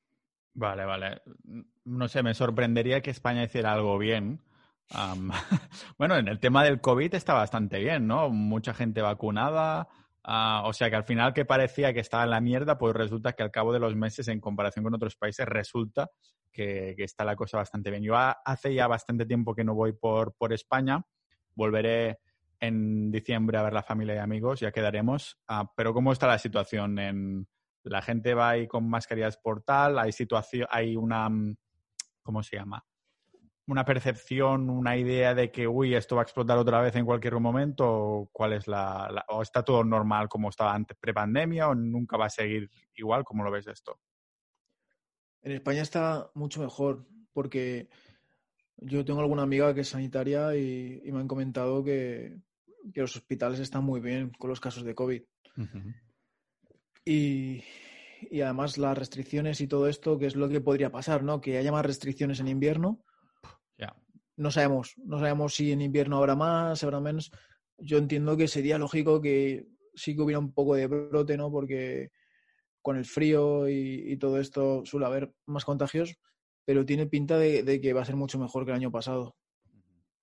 [0.53, 1.21] Vale, vale.
[1.85, 4.41] No sé, me sorprendería que España hiciera algo bien.
[5.97, 8.29] bueno, en el tema del COVID está bastante bien, ¿no?
[8.29, 9.87] Mucha gente vacunada.
[10.29, 13.31] Ah, o sea que al final que parecía que estaba en la mierda, pues resulta
[13.31, 16.09] que al cabo de los meses, en comparación con otros países, resulta
[16.51, 18.03] que, está la cosa bastante bien.
[18.03, 21.01] Yo hace ya bastante tiempo que no voy por, por España.
[21.55, 22.19] Volveré
[22.59, 25.39] en diciembre a ver la familia y amigos, ya quedaremos.
[25.47, 27.47] Ah, pero ¿cómo está la situación en,
[27.89, 31.55] la gente va ahí con mascarillas por tal, hay situación, hay una, mm,
[32.21, 32.83] ¿cómo se llama?
[33.67, 37.37] Una percepción, una idea de que, uy, esto va a explotar otra vez en cualquier
[37.39, 42.15] momento, o cuál es la, o está todo normal como estaba antes prepandemia, o nunca
[42.17, 43.99] va a seguir igual, ¿cómo lo ves esto?
[45.41, 47.89] En España está mucho mejor, porque
[48.77, 52.37] yo tengo alguna amiga que es sanitaria y, me han comentado que,
[52.93, 55.23] los hospitales están muy bien con los casos de COVID.
[57.03, 57.63] Y,
[58.41, 61.41] además las restricciones y todo esto, que es lo que podría pasar, ¿no?
[61.41, 63.03] Que haya más restricciones en invierno.
[64.35, 67.31] No sabemos, no sabemos si en invierno habrá más, habrá menos.
[67.79, 71.51] Yo entiendo que sería lógico que sí que hubiera un poco de brote, ¿no?
[71.51, 72.11] Porque
[72.83, 76.17] con el frío y, todo esto suele haber más contagios,
[76.65, 79.35] pero tiene pinta de, que va a ser mucho mejor que el año pasado.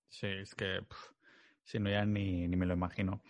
[0.09, 0.79] Sí, es que
[1.65, 3.21] si no ya ni, me lo imagino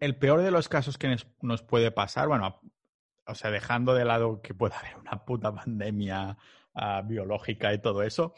[0.00, 2.60] el peor de los casos que nos puede pasar, bueno,
[3.26, 6.36] o sea, dejando de lado que pueda haber una puta pandemia
[6.74, 8.34] ah, biológica y todo eso,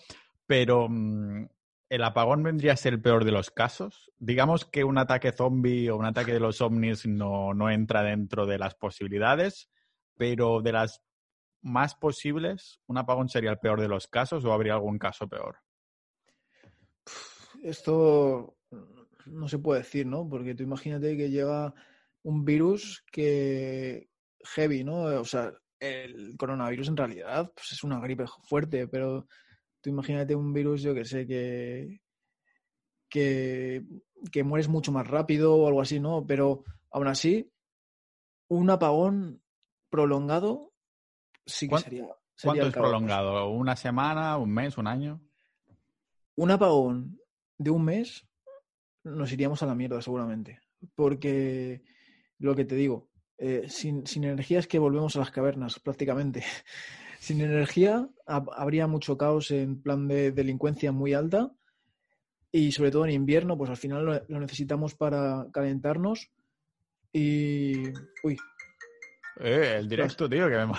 [0.47, 1.47] pero mm,
[1.88, 4.11] el apagón vendría a ser el peor de los casos.
[4.18, 8.47] Digamos que un ataque zombie o un ataque de los ovnis no, no entra dentro
[8.47, 9.68] de las posibilidades,
[10.16, 11.03] pero de las
[11.62, 15.59] más posibles, un apagón sería el peor de los casos o habría algún caso peor.
[17.62, 18.57] Esto
[19.27, 20.29] no se puede decir, ¿no?
[20.29, 21.75] Porque tú imagínate que llega
[22.23, 24.09] un virus que
[24.45, 25.05] heavy, ¿no?
[25.05, 29.27] O sea, el coronavirus en realidad pues es una gripe fuerte, pero
[29.81, 32.01] tú imagínate un virus, yo que sé, que,
[33.09, 33.83] que,
[34.31, 36.25] que mueres mucho más rápido o algo así, ¿no?
[36.27, 37.53] Pero aún así,
[38.49, 39.42] un apagón
[39.90, 40.73] prolongado
[41.45, 42.07] sí que sería.
[42.42, 43.51] ¿Cuánto es prolongado?
[43.51, 45.21] ¿Una semana, un mes, un año?
[46.37, 47.21] Un apagón
[47.59, 48.27] de un mes
[49.05, 50.61] nos iríamos a la mierda seguramente.
[50.95, 51.83] Porque
[52.38, 53.11] lo que te digo,
[53.44, 56.44] eh, sin, energía es que volvemos a las cavernas prácticamente.
[57.18, 61.50] sin energía habría mucho caos en plan de delincuencia muy alta
[62.52, 66.31] y sobre todo en invierno, pues al final lo, necesitamos para calentarnos
[67.12, 67.88] y...
[68.22, 68.38] Uy.
[69.40, 70.72] Eh, el directo, tío, que me...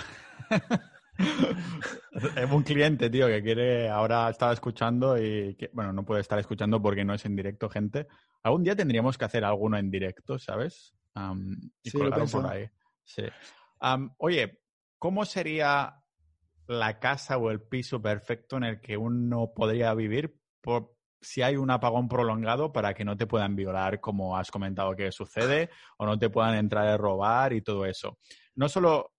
[2.42, 6.38] es un cliente, tío, que quiere, ahora estaba escuchando y, que, bueno, no puede estar
[6.38, 8.06] escuchando porque no es en directo, gente.
[8.42, 10.94] Algún día tendríamos que hacer alguno en directo, ¿sabes?
[11.82, 12.68] Y sí, por ahí.
[13.04, 13.24] Sí.
[14.18, 14.62] oye,
[14.98, 16.02] ¿cómo sería
[16.66, 21.56] la casa o el piso perfecto en el que uno podría vivir por, si hay
[21.56, 26.06] un apagón prolongado para que no te puedan violar, como has comentado que sucede, o
[26.06, 28.18] no te puedan entrar a robar y todo eso?
[28.54, 29.14] No solo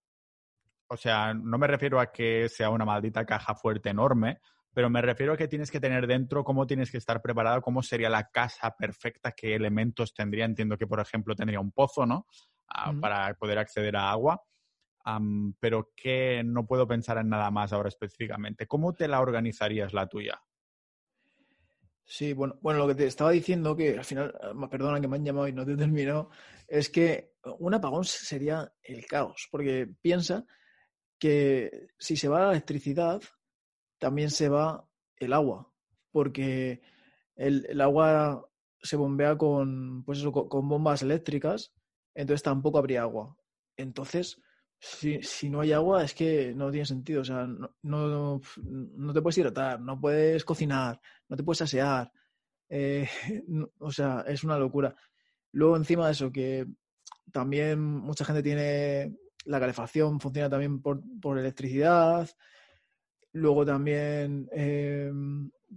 [0.88, 4.40] o sea, no me refiero a que sea una maldita caja fuerte enorme,
[4.76, 7.82] pero me refiero a que tienes que tener dentro cómo tienes que estar preparado, cómo
[7.82, 10.44] sería la casa perfecta, qué elementos tendría.
[10.44, 12.28] Entiendo que, por ejemplo, tendría un pozo, ¿no?
[12.68, 14.44] Ah, para poder acceder a agua.
[15.62, 18.68] pero que no puedo pensar en nada más ahora específicamente.
[18.68, 20.42] ¿Cómo te la organizarías la tuya?
[22.04, 25.16] Sí, bueno, bueno, lo que te estaba diciendo, que al final, ah, perdona que me
[25.16, 26.30] han llamado y no te terminó,
[26.68, 30.46] es que un apagón sería el caos, porque piensa
[31.18, 33.22] que si se va la electricidad,
[33.98, 35.72] también se va el agua,
[36.12, 36.82] porque
[37.36, 38.50] el, agua
[38.82, 41.74] se bombea con, pues eso, con, bombas eléctricas,
[42.14, 43.36] entonces tampoco habría agua.
[43.78, 44.42] Entonces,
[44.80, 47.22] si, si, no hay agua, es que no tiene sentido.
[47.22, 52.12] O sea, no, no, no te puedes hidratar, no puedes cocinar, no te puedes asear.
[52.70, 53.08] Eh,
[53.80, 54.96] o sea, es una locura.
[55.52, 56.66] Luego, encima de eso, que
[57.32, 61.02] también mucha gente tiene la calefacción funciona también por,
[61.38, 62.30] electricidad.
[63.36, 65.12] Luego también, eh,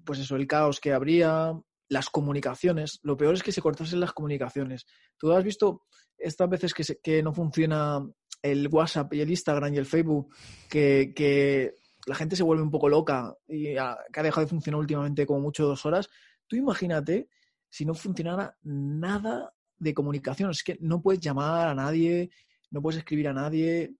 [0.05, 1.53] pues eso, el caos que habría,
[1.89, 3.01] las comunicaciones.
[3.03, 4.87] Lo peor es que se cortasen las comunicaciones.
[5.19, 5.83] Tú has visto
[6.17, 8.01] estas veces que, que no funciona
[8.43, 10.33] el WhatsApp y el Instagram y el Facebook,
[10.71, 11.75] que,
[12.07, 15.41] la gente se vuelve un poco loca y que ha dejado de funcionar últimamente como
[15.41, 16.09] mucho dos horas.
[16.47, 17.29] Tú imagínate
[17.69, 20.51] si no funcionara nada de comunicación.
[20.51, 22.31] Es que no puedes llamar a nadie,
[22.71, 23.97] no puedes escribir a nadie.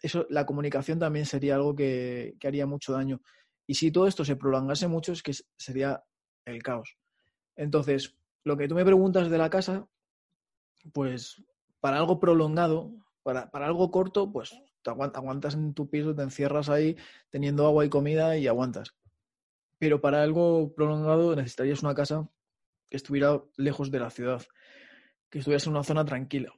[0.00, 3.20] Eso, la comunicación también sería algo que, haría mucho daño.
[3.66, 6.02] Y si todo esto se prolongase mucho, es que sería
[6.44, 6.96] el caos.
[7.56, 9.88] Entonces, lo que tú me preguntas de la casa,
[10.92, 11.42] pues
[11.80, 14.50] para algo prolongado, para, algo corto, pues
[14.82, 16.96] te aguantas en tu piso, te encierras ahí
[17.30, 18.94] teniendo agua y comida y aguantas.
[19.78, 22.28] Pero para algo prolongado necesitarías una casa
[22.88, 24.42] que estuviera lejos de la ciudad,
[25.28, 26.57] que estuviese en una zona tranquila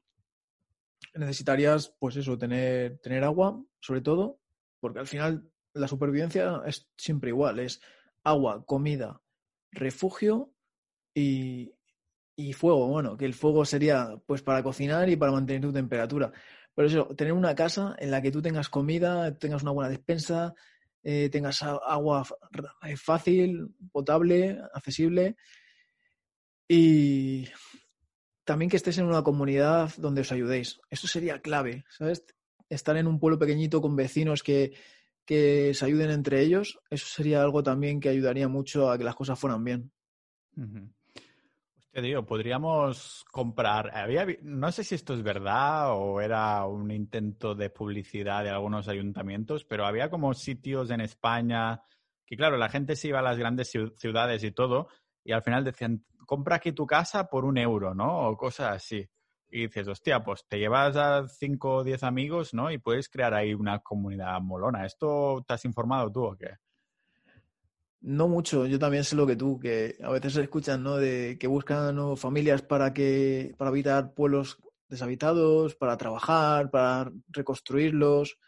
[1.14, 4.40] necesitarías, pues eso, tener, tener agua, sobre todo,
[4.80, 7.80] porque al final la supervivencia es siempre igual, es
[8.24, 9.20] agua, comida,
[9.72, 10.52] refugio
[11.14, 11.72] y,
[12.36, 12.88] y fuego.
[12.88, 16.32] Bueno, que el fuego sería pues para cocinar y para mantener tu temperatura.
[16.74, 20.54] Pero eso, tener una casa en la que tú tengas comida, tengas una buena despensa,
[21.02, 22.24] eh, tengas agua
[22.96, 25.36] fácil, potable, accesible
[26.72, 27.48] y,
[28.50, 30.80] también que estés en una comunidad donde os ayudéis.
[30.90, 32.26] Eso sería clave, ¿sabes?
[32.68, 34.72] Estar en un pueblo pequeñito con vecinos que,
[35.24, 39.14] que se ayuden entre ellos, eso sería algo también que ayudaría mucho a que las
[39.14, 39.92] cosas fueran bien.
[41.78, 43.96] Hostia, digo, podríamos comprar.
[43.96, 48.88] Había, no sé si esto es verdad o era un intento de publicidad de algunos
[48.88, 51.82] ayuntamientos, pero había como sitios en España
[52.26, 54.88] que, claro, la gente se iba a las grandes ciudades y todo,
[55.22, 58.28] y al final decían, compra aquí tu casa por un euro, ¿no?
[58.28, 59.04] O cosas así.
[59.48, 62.70] Y dices, hostia, pues te llevas a cinco o diez amigos, ¿no?
[62.70, 64.86] Y puedes crear ahí una comunidad molona.
[64.86, 66.50] ¿Esto te has informado tú o qué?
[68.02, 70.98] No mucho, yo también sé lo que tú, que a veces se escuchan, ¿no?
[70.98, 78.38] De que buscan familias para que, para habitar pueblos deshabitados, para trabajar, para reconstruirlos.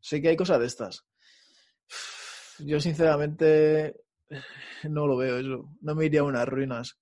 [0.00, 1.06] Sé que hay cosas de estas.
[2.58, 4.02] Yo sinceramente
[4.84, 5.70] no lo veo eso.
[5.80, 6.98] No me iría a unas ruinas.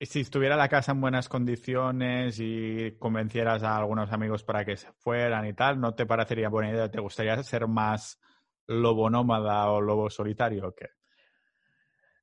[0.00, 4.92] Si estuviera la casa en buenas condiciones y convencieras a algunos amigos para que se
[4.92, 6.90] fueran y tal, ¿no te parecería buena idea?
[6.90, 8.20] ¿Te gustaría ser más
[8.66, 10.88] lobo nómada o lobo solitario o qué?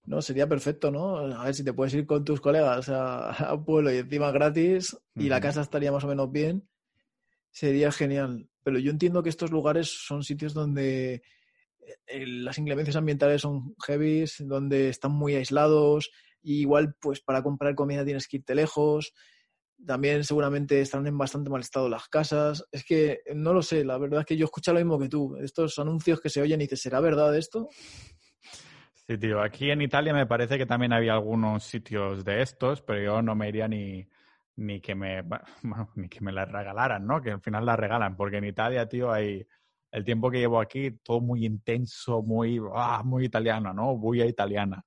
[0.06, 1.18] No, sería perfecto, ¿no?
[1.18, 4.98] A ver si te puedes ir con tus colegas a, un pueblo y encima gratis
[5.16, 6.68] y la casa estaría más o menos bien,
[7.52, 8.50] sería genial.
[8.64, 11.24] Pero yo entiendo que estos lugares son sitios donde
[12.08, 16.12] eh, las inclemencias ambientales son heavy, donde están muy aislados,
[16.44, 19.14] y igual pues para comprar comida tienes que irte lejos.
[19.86, 22.66] También seguramente están en bastante mal estado las casas.
[22.72, 25.36] Es que no lo sé, la verdad es que yo escucho lo mismo que tú.
[25.38, 27.70] Estos anuncios que se oyen y dices, ¿será verdad esto?
[29.08, 29.41] Sí, tío.
[29.41, 33.36] Aquí en Italia me parece que también había algunos sitios de estos, pero yo no
[33.36, 34.08] me iría ni,
[34.56, 35.22] ni que me
[35.64, 37.22] bueno, ni que me las regalaran, ¿no?
[37.22, 39.46] Que al final las regalan, porque en Italia, tío, hay
[39.91, 43.96] el tiempo que llevo aquí todo muy intenso, muy ah, muy italiano, ¿no?
[43.96, 44.84] Bulla italiana.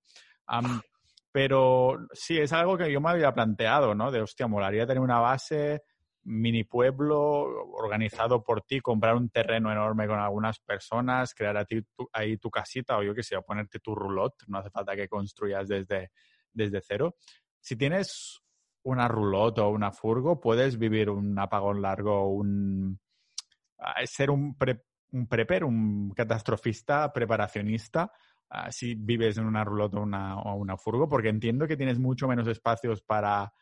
[1.36, 4.10] pero sí, es algo que yo me había planteado, ¿no?
[4.10, 5.82] De, hostia, molaría tener una base
[6.22, 7.42] mini pueblo
[7.74, 11.66] organizado por ti, comprar un terreno enorme con algunas personas, crear
[12.14, 15.68] ahí tu casita o yo qué sé, ponerte tu roulotte, no hace falta que construyas
[15.68, 16.10] desde,
[16.54, 17.16] desde cero.
[17.60, 18.40] Si tienes
[18.84, 22.98] una roulotte o una furgo, puedes vivir un apagón largo, un
[24.06, 24.56] ser un,
[25.12, 28.10] un prepper, un catastrofista, preparacionista,
[28.70, 32.28] si vives en una roulotte o una, o una furgo, porque entiendo que tienes mucho
[32.28, 33.52] menos espacios para,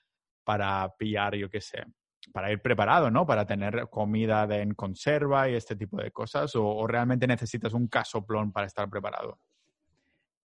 [0.45, 1.85] para pillar, yo qué sé,
[2.33, 3.27] para ir preparado, ¿no?
[3.27, 8.53] Para tener comida en conserva y este tipo de cosas, o, realmente necesitas un casoplón
[8.53, 9.39] para estar preparado?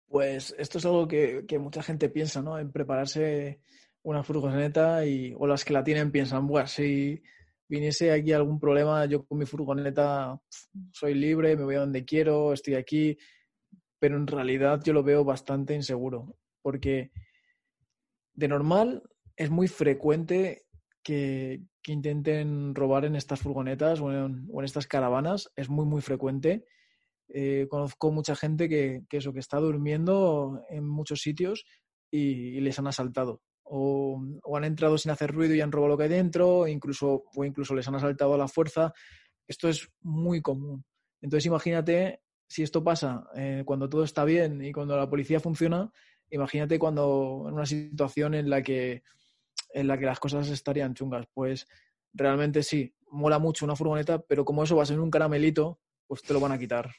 [0.07, 2.57] Pues esto es algo que, mucha gente piensa, ¿no?
[2.59, 3.61] En prepararse
[4.03, 7.21] una furgoneta y, o las que la tienen piensan, bueno, si
[7.67, 10.37] viniese aquí algún problema, yo con mi furgoneta
[10.91, 13.17] soy libre, me voy a donde quiero, estoy aquí,
[14.01, 17.11] pero en realidad yo lo veo bastante inseguro, porque
[18.33, 19.03] de normal
[19.35, 20.63] es muy frecuente
[21.03, 25.51] que, intenten robar en estas furgonetas o en, estas caravanas.
[25.55, 26.65] Es muy, muy frecuente.
[27.27, 31.65] Eh, conozco mucha gente que, eso, que está durmiendo en muchos sitios
[32.11, 33.41] y, les han asaltado.
[33.63, 34.19] O,
[34.55, 37.75] han entrado sin hacer ruido y han robado lo que hay dentro, incluso, o incluso
[37.75, 38.93] les han asaltado a la fuerza.
[39.47, 40.83] Esto es muy común.
[41.21, 42.21] Entonces imagínate
[42.51, 45.89] si esto pasa eh, cuando todo está bien y cuando la policía funciona,
[46.29, 49.03] imagínate cuando en una situación en la que
[49.73, 51.27] en la que las cosas estarían chungas.
[51.33, 51.65] Pues
[52.13, 56.23] realmente sí, mola mucho una furgoneta, pero como eso va a ser un caramelito, pues
[56.23, 56.91] te lo van a quitar.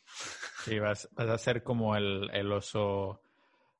[0.64, 3.20] Sí, vas, a ser como el, oso.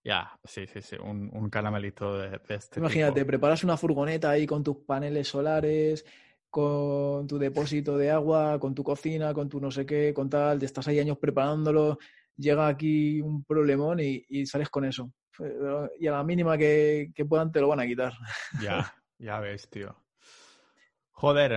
[0.05, 4.77] Ya, sí, sí, sí, un, caramelito de, este Imagínate, preparas una furgoneta ahí con tus
[4.85, 6.05] paneles solares,
[6.53, 10.61] con tu depósito de agua, con tu cocina, con tu no sé qué, con tal,
[10.61, 11.99] te estás ahí años preparándolo,
[12.37, 15.11] llega aquí un problemón y sales con eso
[15.99, 18.13] y a la mínima que, puedan te lo van a quitar.
[18.63, 19.97] Ya, ya ves, tío.
[21.13, 21.53] Joder,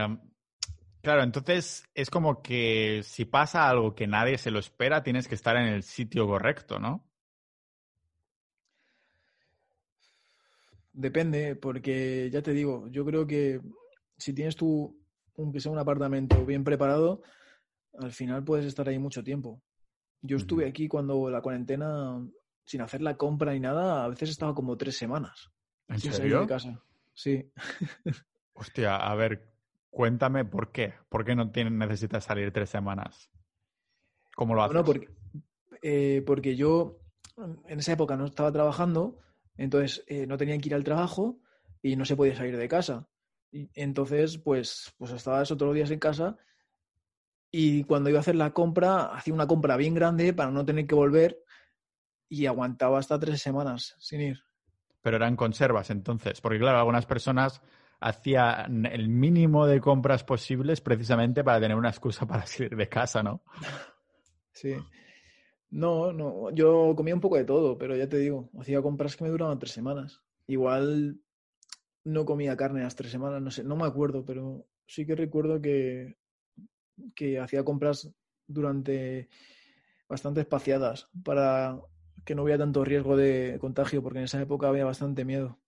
[1.01, 5.35] claro, entonces es como que si pasa algo que nadie se lo espera, tienes que
[5.35, 7.07] estar en el sitio correcto, ¿no?
[10.93, 13.59] Depende, porque ya te digo, yo creo que
[14.17, 14.97] si tienes tú,
[15.37, 17.21] aunque sea un apartamento bien preparado,
[17.99, 19.61] al final puedes estar ahí mucho tiempo.
[20.21, 22.19] Yo estuve aquí cuando la cuarentena
[22.65, 25.51] sin hacer la compra ni nada, a veces estaba como tres semanas.
[25.87, 26.41] ¿En serio?
[26.41, 26.83] de casa.
[27.13, 27.51] Sí.
[28.53, 29.47] Hostia, a ver,
[29.89, 30.93] cuéntame por qué.
[31.09, 33.29] ¿Por qué no necesitas salir tres semanas?
[34.35, 34.73] ¿Cómo lo haces?
[34.73, 35.09] Bueno, porque,
[35.83, 36.99] eh, porque yo
[37.67, 39.19] en esa época no estaba trabajando,
[39.57, 41.39] entonces eh, no tenía que ir al trabajo
[41.81, 43.07] y no se podía salir de casa.
[43.73, 46.37] Entonces, pues, pues estaba esos otros días en casa
[47.51, 50.85] y cuando iba a hacer la compra, hacía una compra bien grande para no tener
[50.87, 51.41] que volver
[52.27, 54.39] y aguantaba hasta tres semanas sin ir.
[55.01, 57.61] Pero eran conservas entonces, porque claro, algunas personas
[58.01, 63.23] hacían el mínimo de compras posibles precisamente para tener una excusa para salir de casa,
[63.23, 63.41] ¿no?
[64.51, 64.73] Sí.
[65.69, 69.25] No, no, yo comía un poco de todo, pero ya te digo, hacía compras que
[69.25, 70.21] me duraban tres semanas.
[70.47, 71.19] Igual
[72.05, 75.59] no comía carne las tres semanas, no sé, no me acuerdo, pero sí que recuerdo
[75.59, 76.17] que,
[77.13, 78.09] que hacía compras
[78.47, 79.27] durante
[80.07, 81.79] bastante espaciadas para
[82.23, 85.59] que no había tanto riesgo de contagio, porque en esa época había bastante miedo.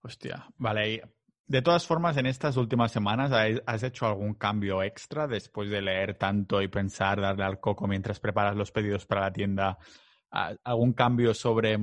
[0.00, 1.02] Hostia, vale.
[1.46, 3.30] De todas formas, en estas últimas semanas,
[3.66, 8.18] ¿has hecho algún cambio extra después de leer tanto y pensar, darle al coco mientras
[8.18, 9.78] preparas los pedidos para la tienda?
[10.30, 11.78] ¿Algún cambio sobre...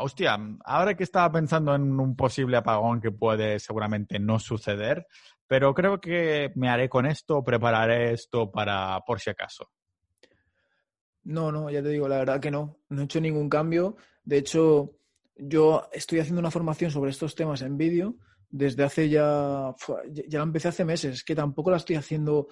[0.00, 5.06] hostia, ahora que estaba pensando en un posible apagón que puede seguramente no suceder,
[5.46, 9.70] pero creo que me haré con esto, prepararé esto para por si acaso.
[11.24, 12.78] No, no, ya te digo, la verdad que no.
[12.88, 13.96] No he hecho ningún cambio.
[14.24, 14.98] De hecho,
[15.36, 18.16] yo estoy haciendo una formación sobre estos temas en vídeo
[18.50, 19.74] desde hace ya,
[20.06, 22.48] ya la empecé hace meses, que tampoco la estoy haciendo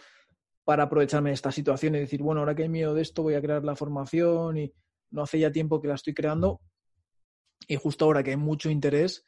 [0.64, 3.34] para aprovecharme de esta situación y decir, bueno, ahora que hay miedo de esto voy
[3.34, 4.72] a crear la formación y
[5.10, 6.60] no hace ya tiempo que la estoy creando
[7.66, 9.24] y justo ahora que hay mucho interés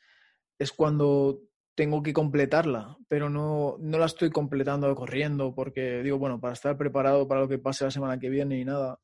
[0.58, 1.40] es cuando
[1.74, 6.76] tengo que completarla, pero no, no la estoy completando corriendo porque digo, bueno, para estar
[6.76, 8.98] preparado para lo que pase la semana que viene y nada,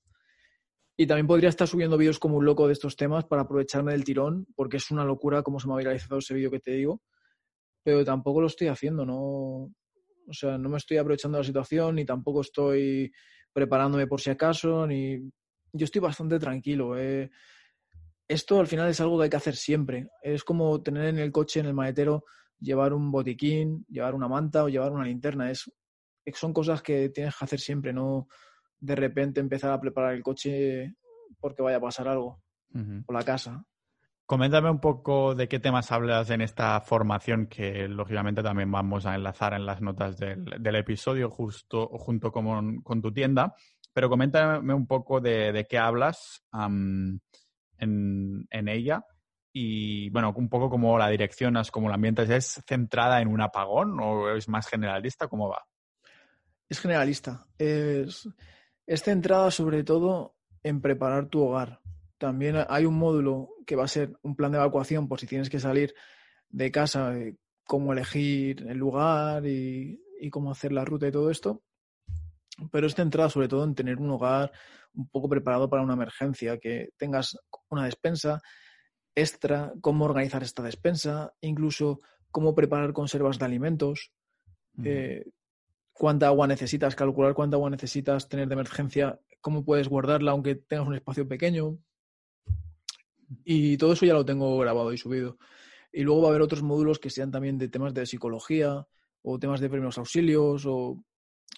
[0.97, 4.05] y también podría estar subiendo vídeos como un loco de estos temas para aprovecharme del
[4.05, 7.03] tirón, porque es una locura cómo se me ha viralizado ese vídeo que te digo.
[7.83, 9.17] Pero tampoco lo estoy haciendo, no.
[9.17, 13.13] O sea, no me estoy aprovechando la situación, ni tampoco estoy
[13.53, 15.19] preparándome por si acaso, ni.
[15.73, 16.97] yo estoy bastante tranquilo.
[16.97, 17.29] Eh.
[18.27, 20.09] Esto al final es algo que hay que hacer siempre.
[20.23, 22.25] Es como tener en el coche, en el maletero,
[22.59, 25.51] llevar un botiquín, llevar una manta o llevar una linterna.
[25.51, 25.71] Es,
[26.35, 28.29] son cosas que tienes que hacer siempre, no
[28.81, 30.95] de repente empezar a preparar el coche
[31.41, 32.43] porque vaya a pasar algo
[33.07, 33.65] o la casa.
[34.27, 39.15] Coméntame un poco de qué temas hablas en esta formación que lógicamente también vamos a
[39.15, 43.55] enlazar en las notas del, episodio justo junto con, tu tienda,
[43.93, 46.43] pero coméntame un poco de, qué hablas
[47.85, 49.05] en, ella
[49.53, 54.01] y bueno, un poco cómo la direccionas, cómo la ambiente ¿Es centrada en un apagón
[54.01, 55.29] o es más generalista?
[55.29, 55.65] ¿Cómo va?
[56.69, 57.47] Es generalista.
[57.57, 58.29] Es,
[58.87, 61.81] es centrada sobre todo en preparar tu hogar
[62.25, 65.51] también hay un módulo que va a ser un plan de evacuación por si tienes
[65.51, 65.95] que salir
[66.49, 67.15] de casa,
[67.65, 71.63] cómo elegir el lugar y, cómo hacer la ruta y todo esto.
[72.71, 74.53] Pero es centrado sobre todo en tener un hogar
[74.95, 77.37] un poco preparado para una emergencia, que tengas
[77.69, 78.41] una despensa
[79.15, 82.01] extra, cómo organizar esta despensa, incluso
[82.31, 84.13] cómo preparar conservas de alimentos,
[84.83, 85.25] eh,
[85.93, 90.87] cuánta agua necesitas, calcular cuánta agua necesitas tener de emergencia, cómo puedes guardarla aunque tengas
[90.87, 91.79] un espacio pequeño.
[93.45, 95.39] Y todo eso ya lo tengo grabado y subido.
[95.93, 98.87] Y luego va a haber otros módulos que sean también de temas de psicología
[99.23, 101.05] o temas de primeros auxilios o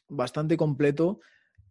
[0.08, 1.20] bastante completo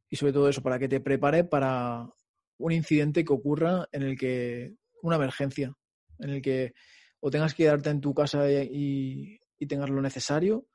[0.09, 2.09] y sobre todo eso para que te prepare para
[2.57, 5.73] un incidente que ocurra en el que una emergencia
[6.19, 6.73] en el que
[7.19, 10.67] o tengas que quedarte en tu casa y, y tengas lo necesario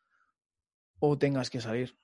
[0.98, 1.96] o tengas que salir.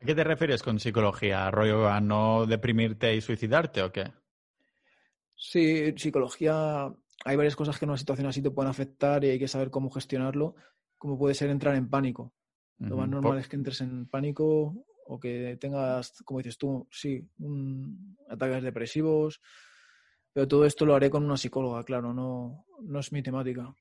[0.00, 1.50] ¿A qué te refieres con psicología?
[1.50, 4.12] ¿Rollo a no deprimirte y suicidarte o qué?
[5.34, 6.94] Sí, psicología,
[7.24, 9.70] hay varias cosas que en una situación así te pueden afectar y hay que saber
[9.70, 10.54] cómo gestionarlo,
[10.96, 12.32] como puede ser entrar en pánico.
[12.78, 14.74] Lo más normal es que entres en pánico
[15.06, 19.40] o que tengas, como dices tú, sí, un, ataques depresivos,
[20.32, 23.74] pero todo esto lo haré con una psicóloga, claro, no, no es mi temática.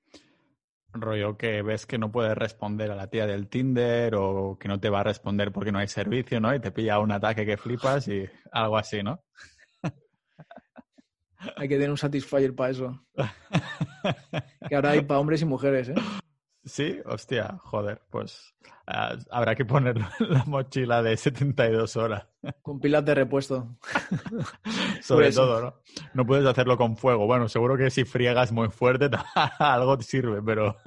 [0.94, 4.80] Rollo que ves que no puedes responder a la tía del Tinder o que no
[4.80, 6.54] te va a responder porque no hay servicio, ¿no?
[6.54, 9.24] Y te pilla un ataque que flipas y algo así, ¿no?
[11.58, 13.06] Hay que tener un Satisfyer para eso.
[14.70, 15.96] que ahora hay para hombres y mujeres, ¿eh?
[16.66, 18.56] Sí, hostia, joder, pues
[18.88, 22.26] ah, habrá que poner la mochila de 72 horas.
[22.62, 23.78] Con pilas de repuesto.
[25.02, 25.74] Sobre todo, ¿no?
[26.14, 27.26] No puedes hacerlo con fuego.
[27.26, 29.10] Bueno, seguro que si friegas muy fuerte
[29.60, 30.78] algo te sirve, pero...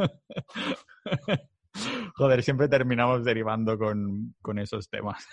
[2.14, 5.29] Joder, siempre terminamos derivando con, con, esos temas.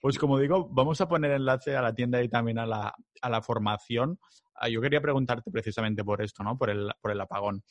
[0.00, 3.28] Pues como digo, vamos a poner enlace a la tienda y también a la, a
[3.28, 4.20] la formación.
[4.54, 6.56] Ah, yo quería preguntarte precisamente por esto, ¿no?
[6.56, 7.64] Por el, por el apagón.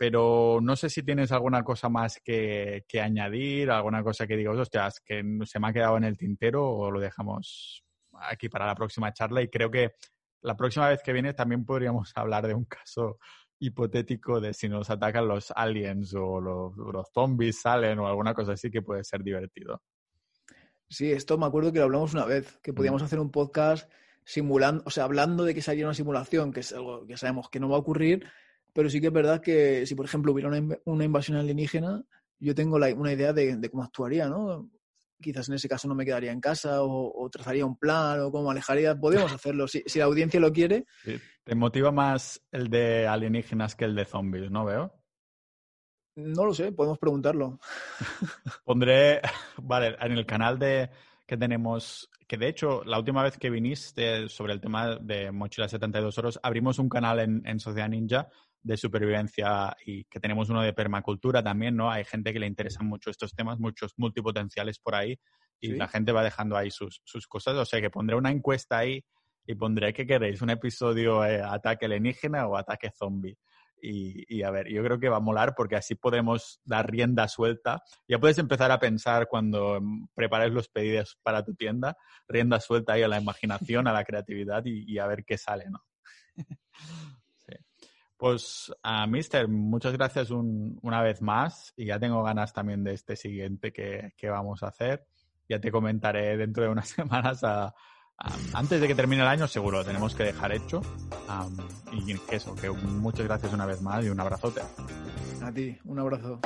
[0.00, 4.56] Pero no sé si tienes alguna cosa más que, que añadir, alguna cosa que digas,
[4.56, 7.84] hostias, que se me ha quedado en el tintero o lo dejamos
[8.14, 9.42] aquí para la próxima charla.
[9.42, 9.92] Y creo que
[10.40, 13.18] la próxima vez que viene también podríamos hablar de un caso
[13.58, 16.72] hipotético de si nos atacan los aliens o los,
[17.12, 19.82] zombies salen o alguna cosa así que puede ser divertido.
[20.88, 23.86] Sí, esto me acuerdo que lo hablamos una vez, que podíamos hacer un podcast
[24.24, 27.60] simulando, o sea, hablando de que sería una simulación, que es algo que sabemos que
[27.60, 28.26] no va a ocurrir,
[28.72, 30.50] pero sí que es verdad que si, por ejemplo, hubiera
[30.84, 32.02] una, invasión alienígena,
[32.38, 34.70] yo tengo una idea de, de, cómo actuaría, ¿no?
[35.20, 38.50] quizás en ese caso no me quedaría en casa o, trazaría un plan o cómo
[38.50, 38.98] alejaría.
[38.98, 39.68] Podemos hacerlo.
[39.68, 40.86] Si, la audiencia lo quiere.
[41.44, 44.92] ¿Te motiva más el de alienígenas que el de zombies, no veo?
[46.16, 47.58] No lo sé, podemos preguntarlo.
[48.64, 49.20] Pondré,
[49.62, 50.90] vale, en el canal de
[51.26, 55.68] que tenemos, que de hecho la última vez que viniste sobre el tema de Mochila
[55.68, 58.28] 72 horas, abrimos un canal en, en Sociedad Ninja
[58.62, 61.90] de supervivencia y que tenemos uno de permacultura también, ¿no?
[61.90, 65.18] Hay gente que le interesan mucho estos temas, muchos multipotenciales por ahí
[65.60, 67.54] y la gente va dejando ahí sus, sus, cosas.
[67.56, 69.04] O sea que pondré una encuesta ahí
[69.46, 73.36] y pondré qué queréis, un episodio eh, ataque alienígena o ataque zombie.
[73.82, 77.26] Y, y, a ver, yo creo que va a molar porque así podemos dar rienda
[77.28, 77.82] suelta.
[78.06, 79.80] Ya puedes empezar a pensar cuando
[80.14, 81.96] prepares los pedidos para tu tienda,
[82.28, 85.64] rienda suelta ahí a la imaginación, a la creatividad y, y a ver qué sale,
[85.70, 85.82] ¿no?
[88.20, 93.16] Pues a Mister, muchas gracias una vez más y ya tengo ganas también de este
[93.16, 95.06] siguiente que, vamos a hacer.
[95.48, 97.42] Ya te comentaré dentro de unas semanas
[98.52, 100.82] antes de que termine el año, seguro lo tenemos que dejar hecho.
[101.92, 104.60] y eso, que muchas gracias una vez más y un abrazote.
[105.42, 106.40] A ti, un abrazo.